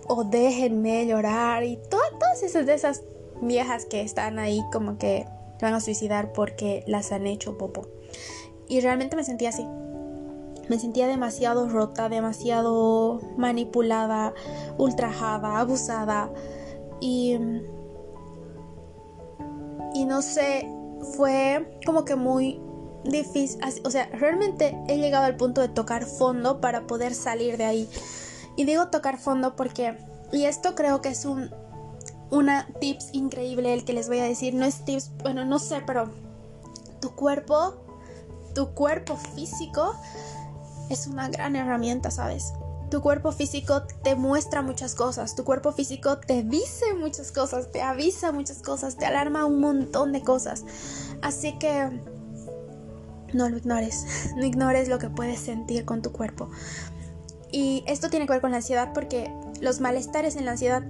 O 0.07 0.25
déjenme 0.25 1.07
llorar 1.07 1.65
y 1.65 1.79
todas 1.91 2.43
esas 2.43 3.03
viejas 3.41 3.85
que 3.85 4.03
están 4.03 4.39
ahí 4.39 4.63
como 4.73 4.99
que 4.99 5.27
van 5.61 5.75
a 5.75 5.81
suicidar 5.81 6.33
porque 6.33 6.85
las 6.87 7.11
han 7.11 7.27
hecho 7.27 7.59
popo. 7.59 7.89
Y 8.69 8.81
realmente 8.81 9.17
me 9.17 9.25
sentía 9.25 9.49
así. 9.49 9.67
Me 10.73 10.79
sentía 10.79 11.07
demasiado 11.07 11.69
rota, 11.69 12.09
demasiado 12.09 13.21
manipulada, 13.37 14.33
ultrajada, 14.79 15.59
abusada. 15.59 16.31
Y. 16.99 17.37
Y 19.93 20.07
no 20.07 20.23
sé, 20.23 20.67
fue 21.15 21.79
como 21.85 22.07
que 22.07 22.17
muy 22.17 22.59
difícil. 23.05 23.61
O 23.85 23.91
sea, 23.91 24.07
realmente 24.15 24.75
he 24.89 24.97
llegado 24.97 25.27
al 25.27 25.37
punto 25.37 25.61
de 25.61 25.69
tocar 25.69 26.07
fondo 26.07 26.63
para 26.63 26.87
poder 26.87 27.15
salir 27.15 27.59
de 27.59 27.67
ahí. 27.67 27.91
Y 28.57 28.65
digo 28.65 28.89
tocar 28.89 29.19
fondo 29.19 29.55
porque. 29.55 29.99
Y 30.33 30.45
esto 30.45 30.75
creo 30.75 31.03
que 31.03 31.11
es 31.11 31.27
un. 31.27 31.51
Una 32.31 32.67
tips 32.81 33.11
increíble 33.13 33.75
el 33.75 33.85
que 33.85 33.93
les 33.93 34.09
voy 34.09 34.21
a 34.21 34.25
decir. 34.25 34.55
No 34.55 34.65
es 34.65 34.87
tips, 34.87 35.11
bueno, 35.23 35.45
no 35.45 35.59
sé, 35.59 35.83
pero 35.87 36.09
tu 37.03 37.15
cuerpo, 37.15 37.75
tu 38.55 38.71
cuerpo 38.71 39.19
físico 39.19 39.95
es 40.93 41.07
una 41.07 41.29
gran 41.29 41.57
herramienta, 41.57 42.11
¿sabes? 42.11 42.53
Tu 42.91 43.01
cuerpo 43.01 43.33
físico 43.33 43.83
te 44.03 44.17
muestra 44.17 44.61
muchas 44.63 44.95
cosas, 44.95 45.35
tu 45.35 45.45
cuerpo 45.45 45.73
físico 45.73 46.19
te 46.19 46.43
dice 46.43 46.93
muchas 46.95 47.33
cosas, 47.33 47.71
te 47.73 47.81
avisa 47.81 48.33
muchas 48.33 48.61
cosas, 48.63 48.97
te 48.97 49.07
alarma 49.07 49.47
un 49.47 49.61
montón 49.61 50.13
de 50.13 50.23
cosas. 50.23 50.65
Así 51.23 51.59
que 51.59 51.89
no 53.33 53.49
lo 53.49 53.57
ignores, 53.57 54.05
no 54.37 54.45
ignores 54.45 54.89
lo 54.89 54.99
que 54.99 55.09
puedes 55.09 55.41
sentir 55.41 55.85
con 55.85 56.03
tu 56.03 56.13
cuerpo. 56.13 56.51
Y 57.51 57.85
esto 57.87 58.09
tiene 58.09 58.27
que 58.27 58.33
ver 58.33 58.41
con 58.41 58.51
la 58.51 58.59
ansiedad 58.59 58.93
porque 58.95 59.33
los 59.61 59.81
malestares 59.81 60.37
en 60.37 60.47
la 60.47 60.53
ansiedad 60.53 60.83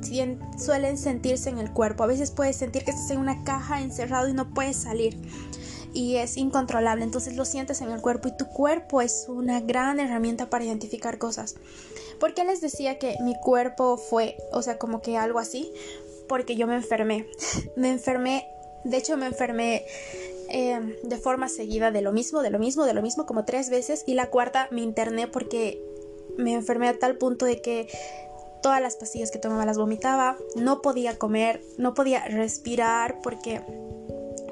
suelen 0.57 0.97
sentirse 0.97 1.51
en 1.51 1.59
el 1.59 1.73
cuerpo. 1.73 2.05
A 2.05 2.07
veces 2.07 2.31
puedes 2.31 2.57
sentir 2.57 2.85
que 2.85 2.93
estás 2.93 3.11
en 3.11 3.19
una 3.19 3.45
caja 3.45 3.81
encerrado 3.81 4.29
y 4.29 4.33
no 4.33 4.55
puedes 4.55 4.77
salir 4.77 5.21
y 5.95 6.17
es 6.17 6.37
incontrolable, 6.37 7.05
entonces 7.05 7.37
lo 7.37 7.45
sientes 7.45 7.81
en 7.81 7.91
el 7.91 8.01
cuerpo 8.01 8.29
y 8.29 8.37
tu 8.37 8.49
cuerpo 8.49 9.01
es 9.03 9.27
una 9.29 9.61
gran 9.61 10.01
herramienta 10.01 10.49
para 10.49 10.65
identificar 10.65 11.19
cosas. 11.19 11.57
¿Por 12.19 12.35
qué 12.35 12.45
les 12.45 12.61
decía 12.61 12.99
que 12.99 13.17
mi 13.21 13.35
cuerpo 13.35 13.97
fue, 13.97 14.37
o 14.53 14.63
sea, 14.63 14.79
como 14.79 15.03
que 15.03 15.17
algo 15.17 15.39
así? 15.39 15.73
Porque 16.29 16.57
yo 16.57 16.67
me 16.67 16.77
enfermé. 16.77 17.27
me 17.77 17.91
enfermé, 17.91 18.47
de 18.85 18.97
hecho 18.97 19.17
me 19.17 19.27
enfermé 19.27 19.85
eh, 20.49 20.99
de 21.03 21.17
forma 21.19 21.49
seguida 21.49 21.91
de 21.91 22.03
lo 22.03 22.13
mismo, 22.13 22.43
de 22.43 22.51
lo 22.51 22.59
mismo, 22.59 22.85
de 22.85 22.95
lo 22.95 23.03
mismo, 23.03 23.27
como 23.27 23.45
tres 23.45 23.71
veces 23.71 24.05
y 24.07 24.15
la 24.15 24.31
cuarta 24.31 24.69
me 24.71 24.83
interné 24.83 25.27
porque 25.27 25.83
me 26.37 26.55
enfermé 26.55 26.89
a 26.89 26.99
tal 26.99 27.19
punto 27.19 27.45
de 27.45 27.61
que 27.61 27.89
todas 28.63 28.81
las 28.81 28.97
pastillas 28.97 29.31
que 29.31 29.39
tomaba 29.39 29.67
las 29.67 29.77
vomitaba, 29.77 30.37
no 30.55 30.81
podía 30.81 31.19
comer, 31.19 31.61
no 31.77 31.95
podía 31.95 32.25
respirar 32.27 33.21
porque 33.23 33.61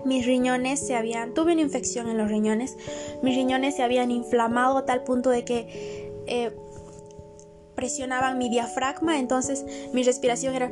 mis 0.04 0.26
riñones 0.26 0.84
se 0.84 0.94
habían, 0.96 1.34
tuve 1.34 1.52
una 1.52 1.62
infección 1.62 2.08
en 2.08 2.18
los 2.18 2.28
riñones, 2.28 2.76
mis 3.22 3.34
riñones 3.34 3.76
se 3.76 3.82
habían 3.82 4.10
inflamado 4.10 4.78
a 4.78 4.86
tal 4.86 5.04
punto 5.04 5.30
de 5.30 5.44
que 5.44 6.12
eh, 6.26 6.56
presionaban 7.74 8.38
mi 8.38 8.48
diafragma, 8.48 9.18
entonces 9.18 9.64
mi 9.92 10.02
respiración 10.02 10.54
era 10.54 10.70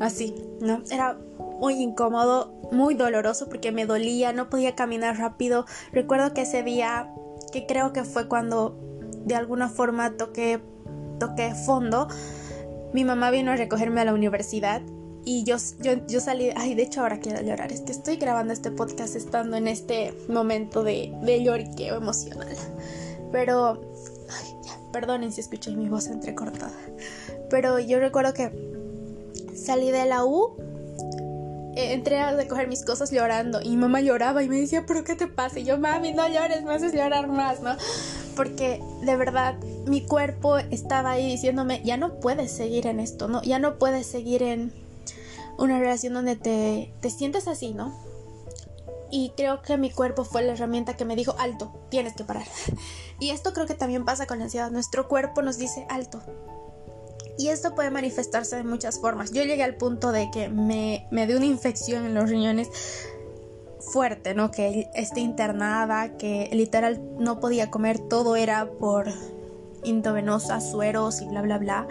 así, 0.00 0.34
¿no? 0.60 0.82
Era 0.90 1.18
muy 1.60 1.82
incómodo, 1.82 2.54
muy 2.70 2.94
doloroso 2.94 3.48
porque 3.48 3.72
me 3.72 3.86
dolía, 3.86 4.32
no 4.32 4.48
podía 4.48 4.74
caminar 4.74 5.18
rápido. 5.18 5.66
Recuerdo 5.92 6.32
que 6.34 6.42
ese 6.42 6.62
día, 6.62 7.12
que 7.52 7.66
creo 7.66 7.92
que 7.92 8.04
fue 8.04 8.28
cuando 8.28 8.78
de 9.24 9.34
alguna 9.34 9.68
forma 9.68 10.16
toqué, 10.16 10.60
toqué 11.18 11.54
fondo, 11.54 12.08
mi 12.92 13.04
mamá 13.04 13.30
vino 13.30 13.50
a 13.50 13.56
recogerme 13.56 14.00
a 14.00 14.04
la 14.04 14.14
universidad 14.14 14.82
y 15.26 15.42
yo, 15.42 15.56
yo, 15.80 15.94
yo, 16.06 16.20
salí, 16.20 16.50
ay, 16.54 16.76
de 16.76 16.84
hecho 16.84 17.00
ahora 17.00 17.18
quiero 17.18 17.42
llorar, 17.42 17.72
es 17.72 17.80
que 17.80 17.90
estoy 17.90 18.14
grabando 18.14 18.52
este 18.52 18.70
podcast 18.70 19.16
estando 19.16 19.56
en 19.56 19.66
este 19.66 20.14
momento 20.28 20.84
de, 20.84 21.12
de 21.22 21.42
lloriqueo 21.42 21.96
emocional. 21.96 22.56
Pero, 23.32 23.80
ay, 24.30 24.70
perdonen 24.92 25.32
si 25.32 25.40
escuché 25.40 25.72
mi 25.72 25.88
voz 25.88 26.06
entrecortada. 26.06 26.78
Pero 27.50 27.80
yo 27.80 27.98
recuerdo 27.98 28.34
que 28.34 28.52
salí 29.56 29.90
de 29.90 30.06
la 30.06 30.24
U, 30.24 30.54
eh, 31.74 31.92
entré 31.92 32.20
a 32.20 32.30
recoger 32.30 32.68
mis 32.68 32.84
cosas 32.84 33.10
llorando 33.10 33.60
y 33.60 33.76
mamá 33.76 34.02
lloraba 34.02 34.44
y 34.44 34.48
me 34.48 34.60
decía, 34.60 34.84
pero 34.86 35.02
¿qué 35.02 35.16
te 35.16 35.26
pasa? 35.26 35.58
Y 35.58 35.64
yo, 35.64 35.76
mami, 35.76 36.12
no 36.12 36.28
llores, 36.28 36.62
me 36.62 36.72
haces 36.72 36.92
llorar 36.92 37.26
más, 37.26 37.60
¿no? 37.62 37.76
Porque 38.36 38.80
de 39.02 39.16
verdad 39.16 39.56
mi 39.88 40.02
cuerpo 40.02 40.58
estaba 40.58 41.10
ahí 41.10 41.28
diciéndome, 41.32 41.82
ya 41.84 41.96
no 41.96 42.20
puedes 42.20 42.52
seguir 42.52 42.86
en 42.86 43.00
esto, 43.00 43.26
¿no? 43.26 43.42
Ya 43.42 43.58
no 43.58 43.76
puedes 43.80 44.06
seguir 44.06 44.44
en 44.44 44.85
una 45.58 45.78
relación 45.78 46.14
donde 46.14 46.36
te, 46.36 46.94
te 47.00 47.10
sientes 47.10 47.48
así, 47.48 47.74
¿no? 47.74 47.94
Y 49.10 49.32
creo 49.36 49.62
que 49.62 49.76
mi 49.76 49.90
cuerpo 49.90 50.24
fue 50.24 50.42
la 50.42 50.52
herramienta 50.52 50.96
que 50.96 51.04
me 51.04 51.16
dijo, 51.16 51.34
alto, 51.38 51.72
tienes 51.90 52.14
que 52.14 52.24
parar. 52.24 52.46
Y 53.18 53.30
esto 53.30 53.54
creo 53.54 53.64
que 53.64 53.74
también 53.74 54.04
pasa 54.04 54.26
con 54.26 54.38
la 54.38 54.44
ansiedad. 54.44 54.70
Nuestro 54.70 55.08
cuerpo 55.08 55.40
nos 55.40 55.56
dice, 55.56 55.86
alto, 55.88 56.20
Y 57.38 57.48
esto 57.48 57.74
puede 57.74 57.90
manifestarse 57.90 58.56
de 58.56 58.64
muchas 58.64 59.00
formas. 59.00 59.32
Yo 59.32 59.42
llegué 59.42 59.62
al 59.62 59.76
punto 59.76 60.12
de 60.12 60.30
que 60.30 60.50
me, 60.50 61.06
me 61.10 61.26
dio 61.26 61.38
una 61.38 61.46
infección 61.46 62.04
en 62.04 62.12
los 62.12 62.28
riñones 62.28 62.68
fuerte, 63.80 64.34
¿no? 64.34 64.50
Que 64.50 64.90
esté 64.94 65.20
internada, 65.20 66.16
que 66.18 66.50
literal 66.52 67.00
no 67.18 67.40
podía 67.40 67.70
comer, 67.70 67.98
todo 67.98 68.36
era 68.36 68.70
por 68.70 69.06
intravenosa, 69.84 70.60
sueros 70.60 71.22
y 71.22 71.26
bla, 71.26 71.40
bla, 71.42 71.58
bla. 71.58 71.88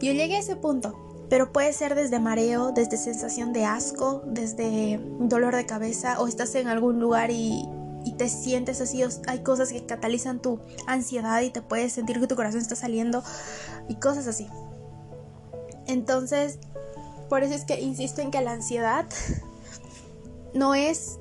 Yo 0.00 0.12
llegué 0.12 0.36
a 0.36 0.40
ese 0.40 0.56
punto, 0.56 1.05
pero 1.28 1.52
puede 1.52 1.72
ser 1.72 1.94
desde 1.94 2.20
mareo, 2.20 2.72
desde 2.72 2.96
sensación 2.96 3.52
de 3.52 3.64
asco, 3.64 4.22
desde 4.26 5.00
dolor 5.18 5.56
de 5.56 5.66
cabeza 5.66 6.20
o 6.20 6.28
estás 6.28 6.54
en 6.54 6.68
algún 6.68 7.00
lugar 7.00 7.30
y, 7.30 7.68
te 8.16 8.28
sientes 8.28 8.80
así, 8.80 9.02
hay 9.26 9.40
cosas 9.40 9.72
que 9.72 9.84
catalizan 9.84 10.40
tu 10.40 10.60
ansiedad 10.86 11.42
y 11.42 11.50
te 11.50 11.60
puedes 11.60 11.92
sentir 11.92 12.18
que 12.20 12.26
tu 12.26 12.36
corazón 12.36 12.60
está 12.60 12.76
saliendo 12.76 13.22
y 13.88 13.96
cosas 13.96 14.26
así. 14.26 14.48
Entonces, 15.86 16.58
por 17.28 17.42
eso 17.42 17.54
es 17.54 17.64
que 17.64 17.80
insisto 17.80 18.22
en 18.22 18.30
que 18.30 18.40
la 18.40 18.52
ansiedad 18.52 19.04
no 20.54 20.74
es 20.74 21.18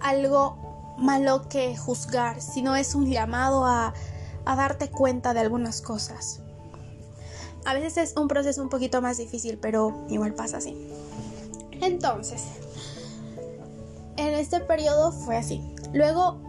algo 0.00 0.96
malo 0.98 1.48
que 1.48 1.76
juzgar, 1.76 2.42
sino 2.42 2.76
es 2.76 2.94
un 2.94 3.06
llamado 3.06 3.64
a 3.64 3.94
darte 4.44 4.90
cuenta 4.90 5.32
de 5.32 5.40
algunas 5.40 5.80
cosas. 5.80 6.42
A 7.68 7.74
veces 7.74 7.98
es 7.98 8.16
un 8.16 8.28
proceso 8.28 8.62
un 8.62 8.70
poquito 8.70 9.02
más 9.02 9.18
difícil, 9.18 9.58
pero 9.58 10.06
igual 10.08 10.32
pasa 10.32 10.56
así. 10.56 10.74
Entonces, 11.82 12.42
en 14.16 14.32
este 14.32 14.60
periodo 14.60 15.12
fue 15.12 15.36
así. 15.36 15.60
Luego, 15.92 16.40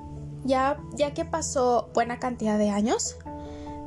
ya, 0.46 0.80
ya 0.94 1.14
que 1.14 1.26
pasó 1.26 1.90
buena 1.94 2.20
cantidad 2.20 2.58
de 2.58 2.70
años, 2.70 3.18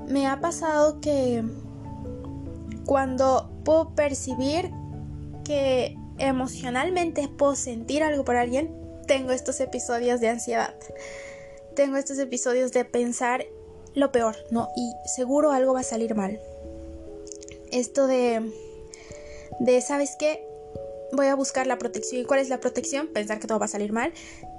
me 0.07 0.27
ha 0.27 0.43
pasado 0.43 1.01
que 1.01 1.43
cuando 2.85 3.49
puedo 3.65 3.95
percibir 3.95 4.71
que 5.43 5.97
emocionalmente 6.19 7.29
puedo 7.29 7.55
sentir 7.55 8.03
algo 8.03 8.27
por 8.27 8.37
alguien, 8.37 8.77
tengo 9.07 9.33
estos 9.33 9.59
episodios 9.61 10.21
de 10.21 10.29
ansiedad. 10.29 10.75
Tengo 11.75 11.97
estos 11.97 12.19
episodios 12.19 12.73
de 12.73 12.85
pensar 12.85 13.47
lo 13.95 14.13
peor, 14.13 14.37
¿no? 14.51 14.69
Y 14.77 14.93
seguro 15.09 15.53
algo 15.53 15.73
va 15.73 15.81
a 15.81 15.83
salir 15.83 16.15
mal. 16.15 16.39
Esto 17.73 18.07
de, 18.07 18.53
de 19.61 19.81
¿sabes 19.81 20.17
qué? 20.19 20.47
Voy 21.13 21.27
a 21.27 21.35
buscar 21.35 21.67
la 21.67 21.79
protección. 21.79 22.23
¿Y 22.23 22.25
cuál 22.25 22.41
es 22.41 22.49
la 22.49 22.61
protección? 22.61 23.09
Pensar 23.09 23.41
que 23.41 23.47
todo 23.47 23.59
va 23.59 23.67
a 23.67 23.69
salir 23.69 23.93
mal 23.93 24.13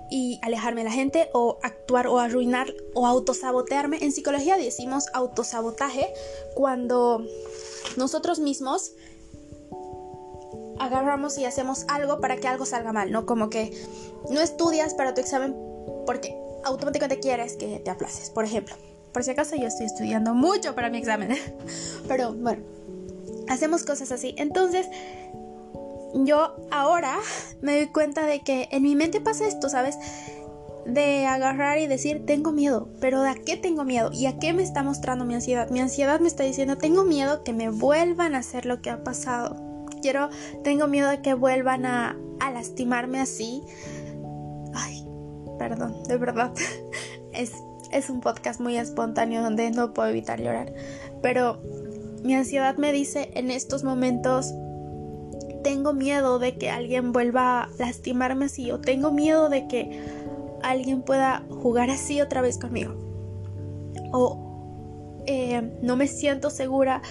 y 0.09 0.39
alejarme 0.43 0.81
de 0.81 0.85
la 0.85 0.91
gente 0.91 1.29
o 1.33 1.57
actuar 1.63 2.07
o 2.07 2.19
arruinar 2.19 2.73
o 2.93 3.07
autosabotearme. 3.07 3.97
En 4.01 4.11
psicología 4.11 4.57
decimos 4.57 5.07
autosabotaje 5.13 6.13
cuando 6.55 7.25
nosotros 7.97 8.39
mismos 8.39 8.91
agarramos 10.79 11.37
y 11.37 11.45
hacemos 11.45 11.85
algo 11.87 12.19
para 12.19 12.37
que 12.37 12.47
algo 12.47 12.65
salga 12.65 12.93
mal, 12.93 13.11
¿no? 13.11 13.25
Como 13.25 13.49
que 13.49 13.73
no 14.29 14.41
estudias 14.41 14.93
para 14.93 15.13
tu 15.13 15.21
examen 15.21 15.55
porque 16.05 16.37
automáticamente 16.63 17.19
quieres 17.19 17.55
que 17.55 17.79
te 17.79 17.89
aplaces, 17.89 18.29
por 18.29 18.45
ejemplo. 18.45 18.75
Por 19.11 19.23
si 19.23 19.31
acaso 19.31 19.55
yo 19.55 19.67
estoy 19.67 19.85
estudiando 19.85 20.33
mucho 20.33 20.75
para 20.75 20.89
mi 20.89 20.97
examen. 20.97 21.37
Pero 22.07 22.33
bueno, 22.33 22.63
hacemos 23.49 23.83
cosas 23.83 24.11
así. 24.11 24.35
Entonces, 24.37 24.87
yo 26.13 26.55
ahora 26.71 27.17
me 27.61 27.75
doy 27.75 27.87
cuenta 27.87 28.25
de 28.25 28.41
que 28.41 28.67
en 28.71 28.83
mi 28.83 28.95
mente 28.95 29.19
pasa 29.21 29.47
esto, 29.47 29.69
¿sabes? 29.69 29.97
De 30.85 31.25
agarrar 31.25 31.79
y 31.79 31.87
decir, 31.87 32.25
tengo 32.25 32.51
miedo, 32.51 32.89
pero 32.99 33.21
¿de 33.21 33.29
a 33.29 33.35
qué 33.35 33.57
tengo 33.57 33.83
miedo? 33.83 34.11
¿Y 34.13 34.25
a 34.25 34.37
qué 34.37 34.53
me 34.53 34.63
está 34.63 34.83
mostrando 34.83 35.25
mi 35.25 35.33
ansiedad? 35.33 35.69
Mi 35.69 35.79
ansiedad 35.79 36.19
me 36.19 36.27
está 36.27 36.43
diciendo, 36.43 36.77
tengo 36.77 37.03
miedo 37.03 37.43
que 37.43 37.53
me 37.53 37.69
vuelvan 37.69 38.35
a 38.35 38.39
hacer 38.39 38.65
lo 38.65 38.81
que 38.81 38.89
ha 38.89 39.03
pasado. 39.03 39.85
Quiero, 40.01 40.29
tengo 40.63 40.87
miedo 40.87 41.09
de 41.09 41.21
que 41.21 41.33
vuelvan 41.33 41.85
a, 41.85 42.17
lastimarme 42.53 43.21
así. 43.21 43.63
Ay, 44.73 45.07
perdón, 45.57 46.03
de 46.03 46.17
verdad. 46.17 46.53
Es 47.93 48.09
un 48.09 48.21
podcast 48.21 48.59
muy 48.59 48.75
espontáneo 48.75 49.43
donde 49.43 49.69
no 49.69 49.93
puedo 49.93 50.09
evitar 50.09 50.41
llorar. 50.41 50.73
Pero 51.21 51.61
mi 52.23 52.35
ansiedad 52.35 52.77
me 52.77 52.91
dice 52.91 53.31
en 53.35 53.51
estos 53.51 53.83
momentos, 53.83 54.53
tengo 55.63 55.93
miedo 55.93 56.39
de 56.39 56.57
que 56.57 56.69
alguien 56.69 57.13
vuelva 57.13 57.63
a 57.63 57.69
lastimarme 57.77 58.45
así 58.45 58.71
o 58.71 58.79
tengo 58.79 59.11
miedo 59.11 59.49
de 59.49 59.67
que 59.67 60.01
alguien 60.61 61.01
pueda 61.01 61.43
jugar 61.49 61.89
así 61.89 62.21
otra 62.21 62.41
vez 62.41 62.57
conmigo. 62.57 62.93
O 64.11 65.23
eh, 65.25 65.61
no 65.81 65.95
me 65.95 66.07
siento 66.07 66.49
segura 66.49 67.01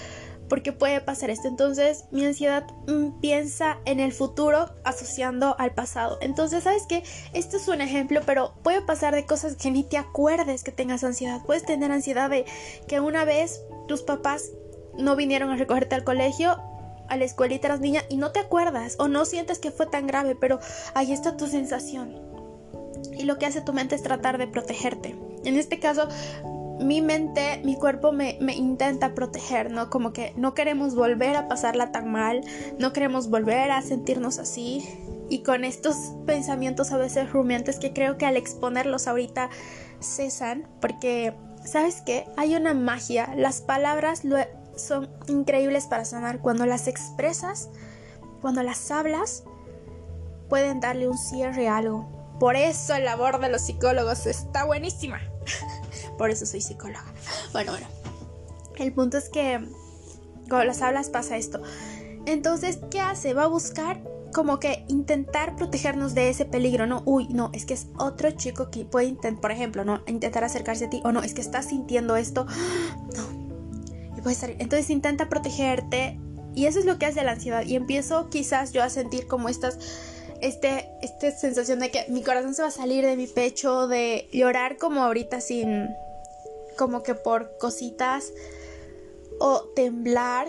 porque 0.49 0.73
puede 0.73 1.01
pasar 1.01 1.31
esto. 1.31 1.49
Entonces 1.49 2.05
mi 2.11 2.25
ansiedad 2.25 2.67
mm, 2.87 3.21
piensa 3.21 3.79
en 3.85 4.01
el 4.01 4.13
futuro 4.13 4.75
asociando 4.85 5.57
al 5.59 5.73
pasado. 5.73 6.19
Entonces, 6.21 6.65
¿sabes 6.65 6.85
qué? 6.89 7.03
Este 7.33 7.57
es 7.57 7.69
un 7.69 7.81
ejemplo, 7.81 8.21
pero 8.27 8.55
puede 8.63 8.83
pasar 8.83 9.15
de 9.15 9.25
cosas 9.25 9.57
que 9.57 9.71
ni 9.71 9.83
te 9.83 9.97
acuerdes 9.97 10.63
que 10.63 10.73
tengas 10.73 11.05
ansiedad. 11.05 11.43
Puedes 11.45 11.65
tener 11.65 11.91
ansiedad 11.91 12.29
de 12.29 12.45
que 12.87 13.01
una 13.01 13.25
vez 13.25 13.63
tus 13.89 14.03
papás 14.03 14.51
no 14.99 15.17
vinieron 15.17 15.51
a 15.51 15.57
recogerte 15.57 15.95
al 15.95 16.05
colegio 16.05 16.57
a 17.09 17.17
la 17.17 17.25
escuelita 17.27 17.69
eras 17.69 17.81
niña 17.81 18.03
y 18.09 18.17
no 18.17 18.33
te 18.33 18.41
acuerdas 18.41 18.97
o 18.99 19.07
no 19.07 19.27
sientes 19.27 19.59
que 19.59 19.71
fue 19.71 19.87
tan 19.87 20.07
grave, 20.07 20.35
pero 20.35 20.61
ahí 20.95 21.13
está 21.13 21.37
tu 21.37 21.47
sensación. 21.47 22.17
Y 23.13 23.25
lo 23.25 23.39
que 23.39 23.45
hace 23.45 23.61
tu 23.61 23.75
mente 23.75 23.95
es 23.95 24.03
tratar 24.03 24.39
de 24.39 24.47
protegerte. 24.47 25.15
En 25.45 25.59
este 25.59 25.79
caso, 25.79 26.09
mi 26.81 27.03
mente, 27.03 27.61
mi 27.65 27.77
cuerpo 27.77 28.13
me, 28.13 28.39
me, 28.41 28.55
intenta 28.55 29.15
proteger, 29.15 29.71
¿no? 29.71 29.91
Como 29.91 30.15
que 30.15 30.33
no 30.37 30.55
queremos 30.55 30.95
volver 30.95 31.37
a 31.37 31.49
pasarla 31.49 31.93
tan 31.93 32.11
mal, 32.11 32.41
no 32.79 32.95
queremos 32.95 33.29
volver 33.29 33.71
a 33.71 33.83
sentirnos 33.83 34.39
así. 34.39 34.83
Y 35.29 35.43
con 35.43 35.65
estos 35.65 35.97
pensamientos 36.27 36.93
a 36.93 36.97
veces 36.97 37.31
rumiantes 37.31 37.79
que 37.79 37.93
creo 37.93 38.17
que 38.17 38.27
al 38.27 38.37
exponerlos 38.37 39.07
ahorita 39.07 39.51
cesan, 40.01 40.67
porque, 40.81 41.35
¿sabes 41.65 42.01
qué? 42.01 42.25
Hay 42.37 42.55
una 42.55 42.73
magia, 42.73 43.35
las 43.37 43.61
palabras 43.61 44.25
lo, 44.25 44.39
son 44.77 45.11
increíbles 45.29 45.87
para 45.87 46.05
sanar. 46.05 46.41
Cuando 46.41 46.67
las 46.67 46.89
expresas, 46.89 47.69
cuando 48.41 48.63
las 48.63 48.91
hablas, 48.91 49.45
pueden 50.49 50.81
darle 50.81 51.09
un 51.09 51.19
cierre 51.19 51.69
a 51.69 51.79
algo. 51.79 52.09
Por 52.39 52.57
eso 52.57 52.93
la 52.95 53.01
labor 53.01 53.41
de 53.41 53.49
los 53.49 53.63
psicólogos 53.63 54.27
está 54.27 54.65
buenísima. 54.65 55.21
Por 56.19 56.31
eso 56.31 56.45
soy 56.45 56.61
psicóloga. 56.61 57.05
Bueno, 57.53 57.73
bueno. 57.73 57.87
El 58.77 58.93
punto 58.93 59.17
es 59.19 59.29
que 59.29 59.61
cuando 60.49 60.65
las 60.65 60.83
hablas 60.83 61.09
pasa 61.09 61.37
esto. 61.37 61.63
Entonces, 62.27 62.81
¿qué 62.91 63.01
hace? 63.01 63.35
Va 63.35 63.45
a 63.45 63.49
buscar 63.49 64.03
como 64.33 64.59
que 64.59 64.85
intentar 64.89 65.57
protegernos 65.57 66.15
de 66.15 66.31
ese 66.31 66.45
peligro, 66.45 66.87
¿no? 66.87 67.03
Uy, 67.05 67.29
no, 67.29 67.51
es 67.53 67.67
que 67.67 67.75
es 67.75 67.87
otro 67.99 68.31
chico 68.31 68.71
que 68.71 68.85
puede 68.85 69.07
intentar, 69.07 69.41
por 69.41 69.53
ejemplo, 69.53 69.85
¿no? 69.85 70.03
Intentar 70.07 70.43
acercarse 70.45 70.87
a 70.87 70.91
ti, 70.91 71.01
o 71.05 71.13
no, 71.13 71.23
es 71.23 71.35
que 71.35 71.41
estás 71.41 71.67
sintiendo 71.67 72.17
esto. 72.17 72.47
No, 73.17 73.42
entonces 74.25 74.91
intenta 74.91 75.29
protegerte 75.29 76.19
y 76.55 76.67
eso 76.67 76.79
es 76.79 76.85
lo 76.85 76.99
que 76.99 77.07
hace 77.07 77.23
la 77.25 77.33
ansiedad. 77.33 77.65
Y 77.65 77.77
empiezo 77.77 78.29
quizás 78.31 78.73
yo 78.73 78.83
a 78.83 78.91
sentir 78.91 79.27
como 79.27 79.49
estas, 79.49 79.79
este, 80.41 80.89
esta 81.03 81.31
sensación 81.31 81.79
de 81.79 81.91
que 81.91 82.05
mi 82.09 82.23
corazón 82.23 82.55
se 82.55 82.63
va 82.63 82.69
a 82.69 82.73
salir 82.73 83.05
de 83.05 83.17
mi 83.17 83.27
pecho, 83.27 83.89
de 83.89 84.29
llorar 84.33 84.77
como 84.77 85.03
ahorita 85.03 85.41
sin, 85.41 85.89
como 86.77 87.03
que 87.03 87.15
por 87.15 87.57
cositas 87.59 88.33
o 89.39 89.63
temblar. 89.75 90.49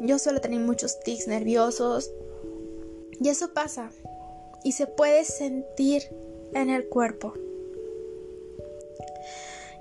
Yo 0.00 0.18
suelo 0.18 0.40
tener 0.40 0.60
muchos 0.60 1.00
tics 1.00 1.26
nerviosos 1.26 2.10
y 3.20 3.28
eso 3.28 3.52
pasa 3.52 3.90
y 4.64 4.72
se 4.72 4.86
puede 4.86 5.24
sentir 5.24 6.02
en 6.54 6.70
el 6.70 6.88
cuerpo. 6.88 7.34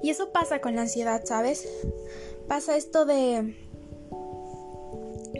Y 0.01 0.09
eso 0.09 0.31
pasa 0.31 0.59
con 0.61 0.75
la 0.75 0.81
ansiedad, 0.81 1.23
¿sabes? 1.25 1.67
Pasa 2.49 2.75
esto 2.75 3.05
de, 3.05 3.55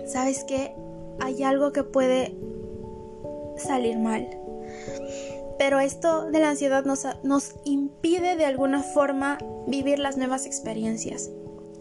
¿sabes 0.05 0.45
qué? 0.47 0.73
Hay 1.19 1.43
algo 1.43 1.73
que 1.73 1.83
puede 1.83 2.37
salir 3.57 3.97
mal. 3.97 4.29
Pero 5.57 5.79
esto 5.79 6.29
de 6.31 6.39
la 6.39 6.51
ansiedad 6.51 6.85
nos, 6.85 7.05
nos 7.23 7.55
impide 7.65 8.37
de 8.37 8.45
alguna 8.45 8.81
forma 8.83 9.39
vivir 9.67 9.99
las 9.99 10.15
nuevas 10.15 10.45
experiencias. 10.45 11.29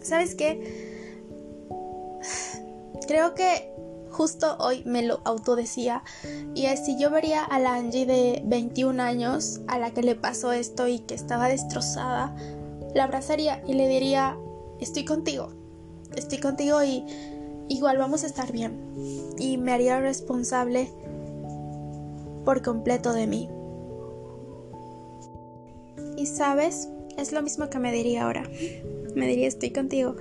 ¿Sabes 0.01 0.35
qué? 0.35 0.99
Creo 3.07 3.35
que 3.35 3.71
justo 4.09 4.57
hoy 4.59 4.83
me 4.85 5.03
lo 5.03 5.21
autodecía 5.23 6.03
y 6.55 6.65
es 6.65 6.85
si 6.85 6.99
yo 6.99 7.09
vería 7.09 7.43
a 7.43 7.59
la 7.59 7.75
Angie 7.75 8.05
de 8.05 8.41
21 8.45 9.01
años 9.01 9.61
a 9.67 9.77
la 9.77 9.91
que 9.91 10.01
le 10.01 10.15
pasó 10.15 10.51
esto 10.51 10.87
y 10.87 10.99
que 10.99 11.13
estaba 11.13 11.47
destrozada, 11.47 12.35
la 12.93 13.05
abrazaría 13.05 13.63
y 13.65 13.75
le 13.75 13.87
diría, 13.87 14.37
estoy 14.79 15.05
contigo, 15.05 15.49
estoy 16.15 16.39
contigo 16.39 16.83
y 16.83 17.05
igual 17.69 17.97
vamos 17.97 18.23
a 18.23 18.27
estar 18.27 18.51
bien. 18.51 18.73
Y 19.37 19.57
me 19.57 19.71
haría 19.71 19.99
responsable 19.99 20.91
por 22.45 22.61
completo 22.61 23.13
de 23.13 23.27
mí. 23.27 23.49
Y 26.17 26.25
sabes, 26.25 26.89
es 27.17 27.31
lo 27.31 27.41
mismo 27.41 27.69
que 27.69 27.79
me 27.79 27.91
diría 27.91 28.25
ahora. 28.25 28.43
Me 29.15 29.27
diría 29.27 29.47
estoy 29.47 29.71
contigo, 29.71 30.15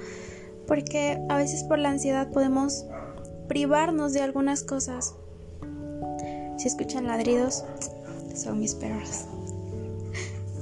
porque 0.67 1.21
a 1.29 1.37
veces 1.37 1.65
por 1.65 1.79
la 1.79 1.91
ansiedad 1.91 2.31
podemos 2.31 2.85
privarnos 3.49 4.13
de 4.13 4.21
algunas 4.21 4.63
cosas. 4.63 5.15
Si 6.59 6.69
escuchan 6.69 7.07
ladridos, 7.07 7.65
son 8.35 8.61
mis 8.61 8.75
perros, 8.75 9.27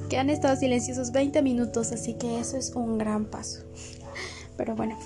que 0.09 0.19
han 0.19 0.31
estado 0.31 0.57
silenciosos 0.57 1.13
20 1.13 1.43
minutos, 1.43 1.93
así 1.93 2.15
que 2.15 2.39
eso 2.39 2.57
es 2.57 2.73
un 2.75 2.99
gran 2.99 3.27
paso. 3.27 3.65
Pero 4.57 4.75
bueno, 4.75 4.99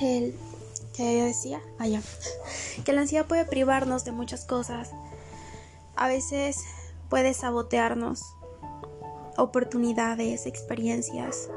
el 0.00 0.34
que 0.94 1.24
decía, 1.24 1.60
allá, 1.78 2.00
ah, 2.00 2.82
que 2.84 2.92
la 2.92 3.02
ansiedad 3.02 3.26
puede 3.26 3.44
privarnos 3.44 4.04
de 4.04 4.12
muchas 4.12 4.44
cosas. 4.44 4.90
A 5.94 6.08
veces 6.08 6.58
puede 7.08 7.34
sabotearnos 7.34 8.22
oportunidades, 9.36 10.46
experiencias. 10.46 11.48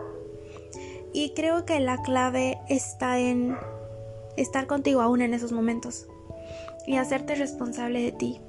Y 1.13 1.33
creo 1.33 1.65
que 1.65 1.79
la 1.79 2.01
clave 2.01 2.59
está 2.67 3.19
en 3.19 3.57
estar 4.37 4.67
contigo 4.67 5.01
aún 5.01 5.21
en 5.21 5.33
esos 5.33 5.51
momentos 5.51 6.05
y 6.85 6.97
hacerte 6.97 7.35
responsable 7.35 8.01
de 8.01 8.11
ti, 8.11 8.41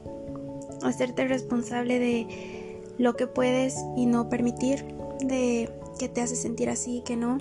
hacerte 0.82 1.26
responsable 1.26 1.98
de 1.98 2.59
lo 3.00 3.16
que 3.16 3.26
puedes 3.26 3.76
y 3.96 4.04
no 4.04 4.28
permitir, 4.28 4.84
de 5.20 5.74
que 5.98 6.10
te 6.10 6.20
hace 6.20 6.36
sentir 6.36 6.68
así 6.68 6.98
y 6.98 7.00
que 7.00 7.16
no, 7.16 7.38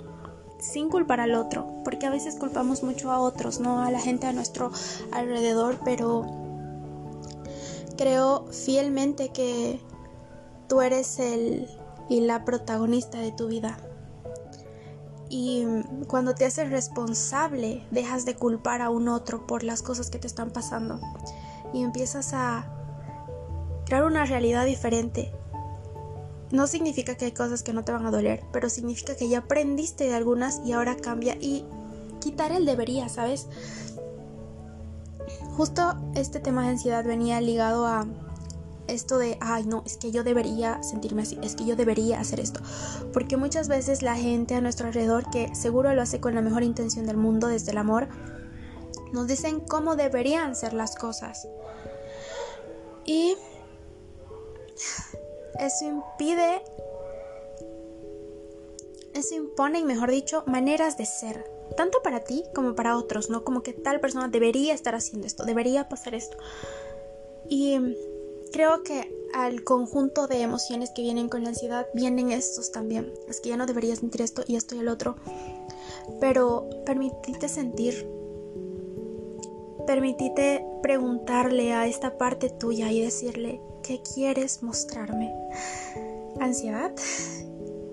sin 0.58 0.88
culpar 0.88 1.20
al 1.20 1.34
otro, 1.34 1.66
porque 1.84 2.06
a 2.06 2.10
veces 2.10 2.36
culpamos 2.36 2.82
mucho 2.82 3.10
a 3.10 3.20
otros, 3.20 3.60
no 3.60 3.82
a 3.82 3.90
la 3.90 4.00
gente 4.00 4.26
a 4.26 4.32
nuestro 4.32 4.72
alrededor, 5.12 5.78
pero 5.84 6.24
creo 7.98 8.46
fielmente 8.46 9.28
que 9.28 9.78
tú 10.66 10.80
eres 10.80 11.18
el 11.18 11.68
y 12.08 12.20
la 12.20 12.46
protagonista 12.46 13.18
de 13.18 13.30
tu 13.30 13.48
vida. 13.48 13.76
Y 15.28 15.66
cuando 16.08 16.34
te 16.34 16.46
haces 16.46 16.70
responsable, 16.70 17.86
dejas 17.90 18.24
de 18.24 18.34
culpar 18.34 18.80
a 18.80 18.88
un 18.88 19.08
otro 19.08 19.46
por 19.46 19.62
las 19.62 19.82
cosas 19.82 20.10
que 20.10 20.18
te 20.18 20.26
están 20.26 20.50
pasando 20.50 20.98
y 21.74 21.82
empiezas 21.82 22.32
a 22.32 22.64
crear 23.84 24.04
una 24.04 24.24
realidad 24.24 24.64
diferente. 24.64 25.32
No 26.50 26.66
significa 26.66 27.14
que 27.14 27.26
hay 27.26 27.32
cosas 27.32 27.62
que 27.62 27.72
no 27.72 27.84
te 27.84 27.92
van 27.92 28.06
a 28.06 28.10
doler, 28.10 28.42
pero 28.52 28.68
significa 28.68 29.16
que 29.16 29.28
ya 29.28 29.38
aprendiste 29.38 30.04
de 30.04 30.14
algunas 30.14 30.60
y 30.64 30.72
ahora 30.72 30.96
cambia 30.96 31.36
y 31.36 31.64
quitar 32.20 32.52
el 32.52 32.64
debería, 32.64 33.08
¿sabes? 33.08 33.46
Justo 35.56 35.96
este 36.14 36.40
tema 36.40 36.64
de 36.64 36.70
ansiedad 36.70 37.04
venía 37.04 37.40
ligado 37.40 37.86
a 37.86 38.06
esto 38.88 39.18
de, 39.18 39.38
ay, 39.40 39.64
no, 39.64 39.82
es 39.86 39.96
que 39.96 40.10
yo 40.10 40.24
debería 40.24 40.82
sentirme 40.82 41.22
así, 41.22 41.38
es 41.42 41.54
que 41.54 41.64
yo 41.64 41.76
debería 41.76 42.18
hacer 42.18 42.40
esto. 42.40 42.60
Porque 43.12 43.36
muchas 43.36 43.68
veces 43.68 44.02
la 44.02 44.16
gente 44.16 44.54
a 44.54 44.60
nuestro 44.60 44.88
alrededor, 44.88 45.30
que 45.30 45.54
seguro 45.54 45.94
lo 45.94 46.02
hace 46.02 46.20
con 46.20 46.34
la 46.34 46.42
mejor 46.42 46.62
intención 46.64 47.06
del 47.06 47.16
mundo, 47.16 47.46
desde 47.46 47.70
el 47.70 47.78
amor, 47.78 48.08
nos 49.12 49.26
dicen 49.26 49.60
cómo 49.60 49.96
deberían 49.96 50.56
ser 50.56 50.72
las 50.72 50.96
cosas. 50.96 51.46
Y 53.04 53.36
eso 55.60 55.84
impide, 55.84 56.62
eso 59.14 59.34
impone, 59.34 59.84
mejor 59.84 60.10
dicho, 60.10 60.44
maneras 60.46 60.96
de 60.98 61.06
ser. 61.06 61.50
Tanto 61.76 62.02
para 62.02 62.20
ti 62.20 62.44
como 62.54 62.74
para 62.74 62.96
otros, 62.96 63.30
¿no? 63.30 63.44
Como 63.44 63.62
que 63.62 63.72
tal 63.72 64.00
persona 64.00 64.28
debería 64.28 64.74
estar 64.74 64.94
haciendo 64.94 65.26
esto, 65.26 65.44
debería 65.44 65.88
pasar 65.88 66.14
esto. 66.14 66.36
Y 67.48 67.78
Creo 68.52 68.82
que 68.82 69.16
al 69.32 69.62
conjunto 69.62 70.26
de 70.26 70.42
emociones 70.42 70.90
que 70.90 71.02
vienen 71.02 71.28
con 71.28 71.44
la 71.44 71.50
ansiedad 71.50 71.86
vienen 71.94 72.32
estos 72.32 72.72
también. 72.72 73.12
Es 73.28 73.40
que 73.40 73.50
ya 73.50 73.56
no 73.56 73.66
deberías 73.66 74.00
sentir 74.00 74.22
esto 74.22 74.42
y 74.46 74.56
esto 74.56 74.74
y 74.74 74.80
el 74.80 74.88
otro. 74.88 75.16
Pero 76.20 76.68
permitite 76.84 77.48
sentir. 77.48 78.08
Permitite 79.86 80.64
preguntarle 80.82 81.72
a 81.72 81.86
esta 81.86 82.18
parte 82.18 82.50
tuya 82.50 82.90
y 82.90 83.00
decirle, 83.00 83.60
¿qué 83.90 84.00
quieres 84.02 84.62
mostrarme? 84.62 85.34
¿Ansiedad? 86.38 86.92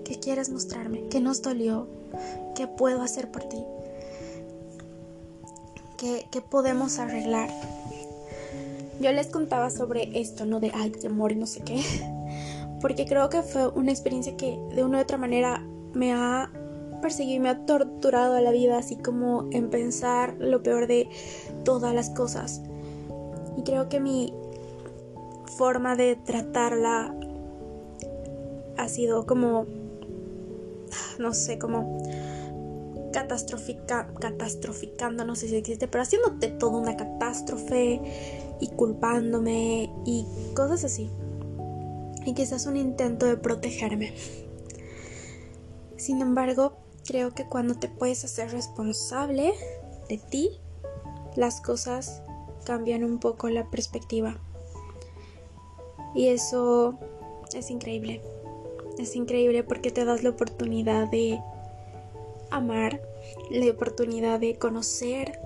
¿Qué 0.04 0.20
quieres 0.20 0.48
mostrarme? 0.48 1.08
¿Qué 1.08 1.20
nos 1.20 1.42
dolió? 1.42 1.88
¿Qué 2.54 2.68
puedo 2.68 3.02
hacer 3.02 3.32
por 3.32 3.42
ti? 3.48 3.64
¿Qué, 5.96 6.28
qué 6.30 6.40
podemos 6.40 7.00
arreglar? 7.00 7.50
Yo 9.00 9.10
les 9.10 9.26
contaba 9.26 9.70
sobre 9.70 10.20
esto, 10.20 10.46
¿no? 10.46 10.60
De, 10.60 10.70
ay, 10.72 10.92
amor 11.04 11.32
y 11.32 11.34
no 11.34 11.48
sé 11.48 11.62
qué. 11.62 11.82
Porque 12.80 13.04
creo 13.04 13.28
que 13.28 13.42
fue 13.42 13.66
una 13.66 13.90
experiencia 13.90 14.36
que 14.36 14.56
de 14.76 14.84
una 14.84 14.98
u 14.98 15.00
otra 15.00 15.18
manera 15.18 15.66
me 15.94 16.12
ha 16.12 16.48
perseguido 17.02 17.38
y 17.38 17.40
me 17.40 17.48
ha 17.48 17.66
torturado 17.66 18.36
a 18.36 18.40
la 18.40 18.52
vida, 18.52 18.78
así 18.78 18.94
como 18.94 19.48
en 19.50 19.68
pensar 19.68 20.36
lo 20.38 20.62
peor 20.62 20.86
de 20.86 21.08
todas 21.64 21.92
las 21.92 22.10
cosas. 22.10 22.62
Y 23.56 23.64
creo 23.64 23.88
que 23.88 23.98
mi 23.98 24.32
forma 25.56 25.96
de 25.96 26.16
tratarla 26.16 27.14
ha 28.76 28.88
sido 28.88 29.26
como, 29.26 29.66
no 31.18 31.34
sé, 31.34 31.58
como 31.58 31.98
catastrófica, 33.12 34.12
catastroficando, 34.20 35.24
no 35.24 35.34
sé 35.34 35.48
si 35.48 35.56
existe, 35.56 35.88
pero 35.88 36.02
haciéndote 36.02 36.48
toda 36.48 36.78
una 36.78 36.96
catástrofe, 36.96 38.00
y 38.60 38.68
culpándome 38.68 39.90
y 40.04 40.26
cosas 40.54 40.84
así. 40.84 41.10
Y 42.24 42.34
quizás 42.34 42.66
un 42.66 42.76
intento 42.76 43.26
de 43.26 43.36
protegerme. 43.36 44.12
Sin 45.96 46.20
embargo, 46.20 46.76
creo 47.06 47.32
que 47.34 47.46
cuando 47.46 47.74
te 47.74 47.88
puedes 47.88 48.24
hacer 48.24 48.50
responsable 48.50 49.52
de 50.08 50.18
ti, 50.18 50.50
las 51.36 51.60
cosas 51.60 52.22
cambian 52.64 53.04
un 53.04 53.18
poco 53.18 53.48
la 53.48 53.70
perspectiva. 53.70 54.40
Y 56.14 56.28
eso 56.28 56.94
es 57.54 57.70
increíble. 57.70 58.20
Es 58.98 59.14
increíble 59.14 59.62
porque 59.62 59.90
te 59.90 60.04
das 60.04 60.22
la 60.22 60.30
oportunidad 60.30 61.08
de 61.08 61.40
amar, 62.50 63.00
la 63.50 63.70
oportunidad 63.70 64.40
de 64.40 64.56
conocer, 64.56 65.38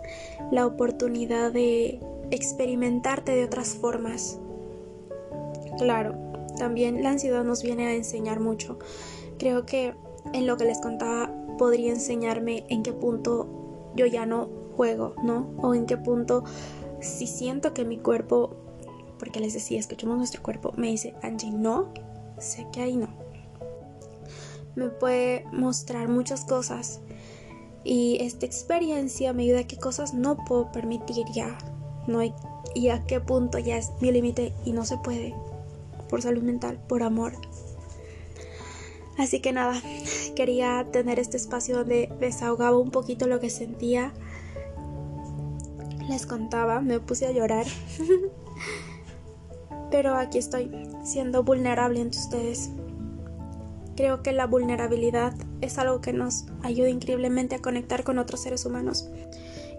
la 0.50 0.66
oportunidad 0.66 1.52
de 1.52 2.00
experimentarte 2.30 3.32
de 3.32 3.44
otras 3.44 3.74
formas. 3.74 4.38
Claro, 5.78 6.14
también 6.56 7.02
la 7.02 7.10
ansiedad 7.10 7.44
nos 7.44 7.62
viene 7.62 7.86
a 7.86 7.94
enseñar 7.94 8.40
mucho. 8.40 8.78
Creo 9.38 9.66
que 9.66 9.94
en 10.32 10.46
lo 10.46 10.56
que 10.56 10.64
les 10.64 10.78
contaba 10.78 11.30
podría 11.58 11.92
enseñarme 11.92 12.64
en 12.68 12.82
qué 12.82 12.92
punto 12.92 13.48
yo 13.96 14.06
ya 14.06 14.26
no 14.26 14.48
juego, 14.76 15.14
¿no? 15.22 15.50
O 15.58 15.74
en 15.74 15.86
qué 15.86 15.96
punto 15.96 16.44
si 17.00 17.26
siento 17.26 17.74
que 17.74 17.84
mi 17.84 17.98
cuerpo, 17.98 18.56
porque 19.22 19.38
les 19.38 19.54
decía, 19.54 19.78
escuchamos 19.78 20.16
nuestro 20.16 20.42
cuerpo, 20.42 20.72
me 20.76 20.88
dice, 20.88 21.14
Angie, 21.22 21.52
no, 21.52 21.94
sé 22.40 22.66
que 22.72 22.82
ahí 22.82 22.96
no. 22.96 23.06
Me 24.74 24.88
puede 24.88 25.44
mostrar 25.52 26.08
muchas 26.08 26.44
cosas 26.44 26.98
y 27.84 28.18
esta 28.20 28.46
experiencia 28.46 29.32
me 29.32 29.44
ayuda 29.44 29.60
a 29.60 29.66
qué 29.68 29.76
cosas 29.76 30.12
no 30.12 30.44
puedo 30.44 30.72
permitir 30.72 31.24
ya 31.32 31.56
no 32.08 32.18
hay 32.18 32.34
y 32.74 32.88
a 32.88 33.04
qué 33.04 33.20
punto 33.20 33.60
ya 33.60 33.76
es 33.76 33.92
mi 34.00 34.10
límite 34.10 34.52
y 34.64 34.72
no 34.72 34.84
se 34.84 34.98
puede 34.98 35.36
por 36.08 36.20
salud 36.20 36.42
mental, 36.42 36.80
por 36.88 37.04
amor. 37.04 37.34
Así 39.18 39.38
que 39.38 39.52
nada, 39.52 39.80
quería 40.34 40.84
tener 40.90 41.20
este 41.20 41.36
espacio 41.36 41.76
donde 41.76 42.12
desahogaba 42.18 42.76
un 42.76 42.90
poquito 42.90 43.28
lo 43.28 43.38
que 43.38 43.50
sentía. 43.50 44.12
Les 46.08 46.26
contaba, 46.26 46.80
me 46.80 46.98
puse 46.98 47.28
a 47.28 47.30
llorar. 47.30 47.66
Pero 49.92 50.16
aquí 50.16 50.38
estoy, 50.38 50.70
siendo 51.04 51.44
vulnerable 51.44 52.00
entre 52.00 52.20
ustedes. 52.20 52.70
Creo 53.94 54.22
que 54.22 54.32
la 54.32 54.46
vulnerabilidad 54.46 55.34
es 55.60 55.78
algo 55.78 56.00
que 56.00 56.14
nos 56.14 56.46
ayuda 56.62 56.88
increíblemente 56.88 57.54
a 57.54 57.62
conectar 57.62 58.02
con 58.02 58.18
otros 58.18 58.40
seres 58.40 58.64
humanos. 58.64 59.08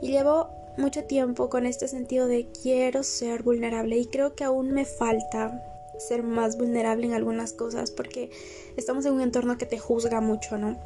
Y 0.01 0.11
llevo 0.11 0.49
mucho 0.77 1.03
tiempo 1.03 1.49
con 1.49 1.65
este 1.65 1.87
sentido 1.87 2.27
de 2.27 2.47
quiero 2.61 3.03
ser 3.03 3.43
vulnerable 3.43 3.97
y 3.97 4.05
creo 4.05 4.35
que 4.35 4.43
aún 4.43 4.71
me 4.71 4.85
falta 4.85 5.63
ser 5.97 6.23
más 6.23 6.57
vulnerable 6.57 7.05
en 7.05 7.13
algunas 7.13 7.53
cosas 7.53 7.91
porque 7.91 8.29
estamos 8.77 9.05
en 9.05 9.13
un 9.13 9.21
entorno 9.21 9.57
que 9.57 9.65
te 9.65 9.77
juzga 9.77 10.21
mucho, 10.21 10.57
¿no? 10.57 10.77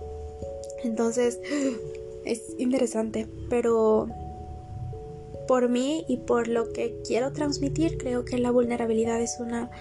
Entonces 0.84 1.40
es 2.26 2.42
interesante, 2.58 3.28
pero 3.50 4.08
por 5.48 5.70
mí 5.70 6.06
y 6.08 6.18
por 6.18 6.48
lo 6.48 6.72
que 6.72 7.02
quiero 7.06 7.32
transmitir, 7.34 7.98
creo 7.98 8.26
que 8.26 8.38
la 8.38 8.52
vulnerabilidad 8.52 9.22
es 9.22 9.38
una 9.40 9.72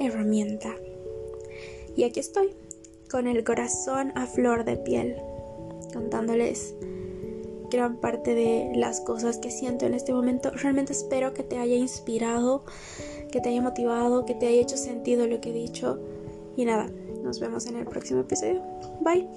herramienta. 0.00 0.74
Y 1.96 2.04
aquí 2.04 2.20
estoy, 2.20 2.54
con 3.10 3.26
el 3.26 3.44
corazón 3.44 4.12
a 4.14 4.26
flor 4.26 4.64
de 4.64 4.76
piel, 4.76 5.16
contándoles 5.92 6.74
gran 7.70 7.96
parte 7.96 8.34
de 8.34 8.72
las 8.74 9.00
cosas 9.00 9.38
que 9.38 9.50
siento 9.50 9.86
en 9.86 9.94
este 9.94 10.12
momento. 10.12 10.50
Realmente 10.50 10.92
espero 10.92 11.34
que 11.34 11.42
te 11.42 11.58
haya 11.58 11.76
inspirado, 11.76 12.64
que 13.30 13.40
te 13.40 13.48
haya 13.48 13.62
motivado, 13.62 14.24
que 14.24 14.34
te 14.34 14.46
haya 14.46 14.60
hecho 14.60 14.76
sentido 14.76 15.26
lo 15.26 15.40
que 15.40 15.50
he 15.50 15.54
dicho. 15.54 15.98
Y 16.56 16.64
nada, 16.64 16.90
nos 17.22 17.40
vemos 17.40 17.66
en 17.66 17.76
el 17.76 17.86
próximo 17.86 18.20
episodio. 18.20 18.62
Bye. 19.00 19.28